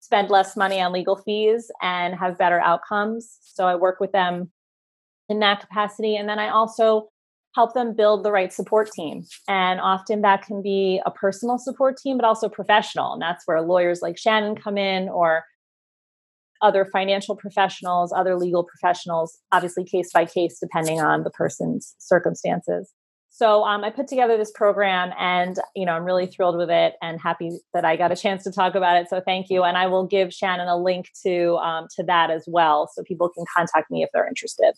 spend 0.08 0.30
less 0.30 0.56
money 0.56 0.80
on 0.80 0.94
legal 0.94 1.18
fees 1.18 1.70
and 1.82 2.16
have 2.16 2.38
better 2.38 2.62
outcomes. 2.62 3.40
So 3.42 3.68
I 3.68 3.76
work 3.76 4.00
with 4.00 4.14
them 4.14 4.50
in 5.28 5.40
that 5.40 5.60
capacity. 5.60 6.16
And 6.16 6.30
then 6.30 6.40
I 6.40 6.48
also 6.48 7.10
help 7.56 7.74
them 7.74 7.94
build 7.94 8.24
the 8.24 8.32
right 8.32 8.54
support 8.54 8.90
team. 8.90 9.26
And 9.50 9.82
often 9.82 10.22
that 10.22 10.44
can 10.44 10.62
be 10.62 11.02
a 11.06 11.12
personal 11.12 11.58
support 11.58 11.98
team, 11.98 12.16
but 12.18 12.26
also 12.26 12.48
professional. 12.48 13.12
And 13.12 13.22
that's 13.22 13.44
where 13.46 13.62
lawyers 13.62 14.00
like 14.02 14.18
Shannon 14.18 14.56
come 14.56 14.78
in 14.78 15.10
or 15.10 15.44
other 16.62 16.86
financial 16.86 17.36
professionals, 17.36 18.14
other 18.16 18.38
legal 18.38 18.64
professionals, 18.64 19.38
obviously 19.52 19.84
case 19.84 20.12
by 20.14 20.24
case, 20.24 20.58
depending 20.58 21.02
on 21.02 21.24
the 21.24 21.32
person's 21.32 21.96
circumstances. 21.98 22.94
So 23.38 23.64
um, 23.66 23.84
I 23.84 23.92
put 23.92 24.08
together 24.08 24.36
this 24.36 24.52
program, 24.56 25.14
and 25.16 25.60
you 25.76 25.86
know 25.86 25.92
I'm 25.92 26.06
really 26.06 26.26
thrilled 26.26 26.58
with 26.58 26.72
it, 26.72 26.96
and 27.04 27.22
happy 27.22 27.52
that 27.72 27.86
I 27.86 27.96
got 27.96 28.12
a 28.12 28.16
chance 28.16 28.44
to 28.46 28.52
talk 28.52 28.74
about 28.74 29.00
it. 29.00 29.10
So 29.12 29.22
thank 29.22 29.52
you, 29.52 29.62
and 29.62 29.78
I 29.78 29.86
will 29.86 30.08
give 30.08 30.34
Shannon 30.34 30.68
a 30.68 30.76
link 30.76 31.12
to 31.24 31.58
um, 31.58 31.88
to 31.98 32.04
that 32.06 32.32
as 32.32 32.46
well, 32.48 32.90
so 32.92 33.04
people 33.04 33.30
can 33.30 33.46
contact 33.56 33.92
me 33.92 34.02
if 34.02 34.10
they're 34.12 34.28
interested. 34.28 34.74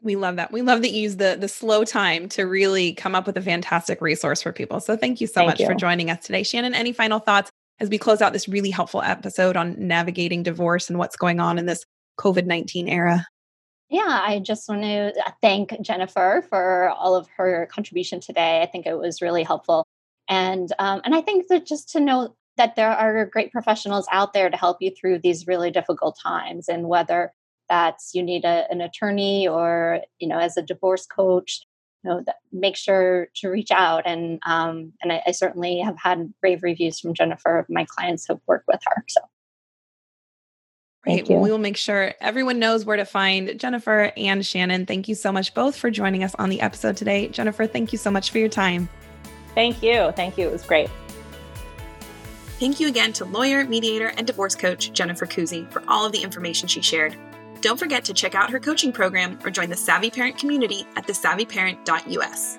We 0.00 0.16
love 0.16 0.36
that. 0.36 0.52
We 0.52 0.62
love 0.62 0.80
that 0.80 0.92
you 0.92 1.02
use 1.02 1.16
the 1.16 1.36
the 1.38 1.48
slow 1.48 1.84
time 1.84 2.30
to 2.30 2.44
really 2.44 2.94
come 2.94 3.14
up 3.14 3.26
with 3.26 3.36
a 3.36 3.42
fantastic 3.42 4.00
resource 4.00 4.40
for 4.40 4.54
people. 4.54 4.80
So 4.80 4.96
thank 4.96 5.20
you 5.20 5.26
so 5.26 5.34
thank 5.34 5.48
much 5.48 5.60
you. 5.60 5.66
for 5.66 5.74
joining 5.74 6.08
us 6.08 6.24
today, 6.24 6.44
Shannon. 6.44 6.74
Any 6.74 6.94
final 6.94 7.18
thoughts 7.18 7.50
as 7.78 7.90
we 7.90 7.98
close 7.98 8.22
out 8.22 8.32
this 8.32 8.48
really 8.48 8.70
helpful 8.70 9.02
episode 9.02 9.54
on 9.54 9.76
navigating 9.78 10.42
divorce 10.42 10.88
and 10.88 10.98
what's 10.98 11.16
going 11.16 11.40
on 11.40 11.58
in 11.58 11.66
this 11.66 11.84
COVID 12.18 12.46
19 12.46 12.88
era? 12.88 13.26
Yeah, 13.88 14.20
I 14.24 14.40
just 14.40 14.68
want 14.68 14.82
to 14.82 15.12
uh, 15.24 15.30
thank 15.40 15.80
Jennifer 15.80 16.44
for 16.48 16.90
all 16.90 17.14
of 17.14 17.28
her 17.36 17.68
contribution 17.70 18.20
today. 18.20 18.60
I 18.60 18.66
think 18.66 18.84
it 18.86 18.98
was 18.98 19.22
really 19.22 19.44
helpful. 19.44 19.86
And 20.28 20.72
um, 20.78 21.00
and 21.04 21.14
I 21.14 21.20
think 21.20 21.46
that 21.48 21.66
just 21.66 21.90
to 21.90 22.00
know 22.00 22.34
that 22.56 22.74
there 22.74 22.90
are 22.90 23.26
great 23.26 23.52
professionals 23.52 24.06
out 24.10 24.32
there 24.32 24.50
to 24.50 24.56
help 24.56 24.78
you 24.80 24.90
through 24.90 25.20
these 25.20 25.46
really 25.46 25.70
difficult 25.70 26.18
times 26.20 26.68
and 26.68 26.88
whether 26.88 27.32
that's 27.68 28.12
you 28.14 28.22
need 28.22 28.44
a, 28.44 28.66
an 28.70 28.80
attorney 28.80 29.46
or 29.46 30.00
you 30.18 30.28
know 30.28 30.38
as 30.38 30.56
a 30.56 30.62
divorce 30.62 31.06
coach 31.06 31.66
you 32.02 32.10
know, 32.10 32.22
that, 32.26 32.36
make 32.52 32.76
sure 32.76 33.28
to 33.36 33.48
reach 33.48 33.70
out. 33.70 34.02
And 34.06 34.40
um, 34.46 34.92
and 35.02 35.12
I, 35.12 35.22
I, 35.26 35.30
certainly 35.32 35.78
have 35.80 35.98
had 35.98 36.32
rave 36.42 36.62
reviews 36.62 37.00
from 37.00 37.14
Jennifer, 37.14 37.66
my 37.68 37.84
clients 37.84 38.26
who've 38.26 38.40
worked 38.46 38.68
with 38.68 38.80
her. 38.86 39.04
So. 39.08 39.20
Great. 41.06 41.28
Well, 41.28 41.40
we 41.40 41.50
will 41.50 41.58
make 41.58 41.76
sure 41.76 42.14
everyone 42.20 42.58
knows 42.58 42.84
where 42.84 42.96
to 42.96 43.04
find 43.04 43.58
Jennifer 43.60 44.12
and 44.16 44.44
Shannon. 44.44 44.86
Thank 44.86 45.06
you 45.06 45.14
so 45.14 45.30
much 45.30 45.54
both 45.54 45.76
for 45.76 45.88
joining 45.88 46.24
us 46.24 46.34
on 46.34 46.48
the 46.48 46.60
episode 46.60 46.96
today. 46.96 47.28
Jennifer, 47.28 47.66
thank 47.66 47.92
you 47.92 47.98
so 47.98 48.10
much 48.10 48.30
for 48.30 48.38
your 48.38 48.48
time. 48.48 48.88
Thank 49.54 49.82
you. 49.82 50.10
Thank 50.16 50.36
you. 50.36 50.48
It 50.48 50.52
was 50.52 50.64
great. 50.64 50.90
Thank 52.58 52.80
you 52.80 52.88
again 52.88 53.12
to 53.14 53.24
lawyer, 53.24 53.64
mediator, 53.64 54.08
and 54.16 54.26
divorce 54.26 54.56
coach 54.56 54.92
Jennifer 54.92 55.26
Kouzi 55.26 55.70
for 55.70 55.82
all 55.86 56.04
of 56.04 56.12
the 56.12 56.22
information 56.22 56.66
she 56.66 56.82
shared. 56.82 57.16
Don't 57.60 57.78
forget 57.78 58.04
to 58.06 58.14
check 58.14 58.34
out 58.34 58.50
her 58.50 58.58
coaching 58.58 58.92
program 58.92 59.38
or 59.44 59.50
join 59.50 59.70
the 59.70 59.76
Savvy 59.76 60.10
Parent 60.10 60.38
community 60.38 60.86
at 60.96 61.06
thesavvyparent.us. 61.06 62.58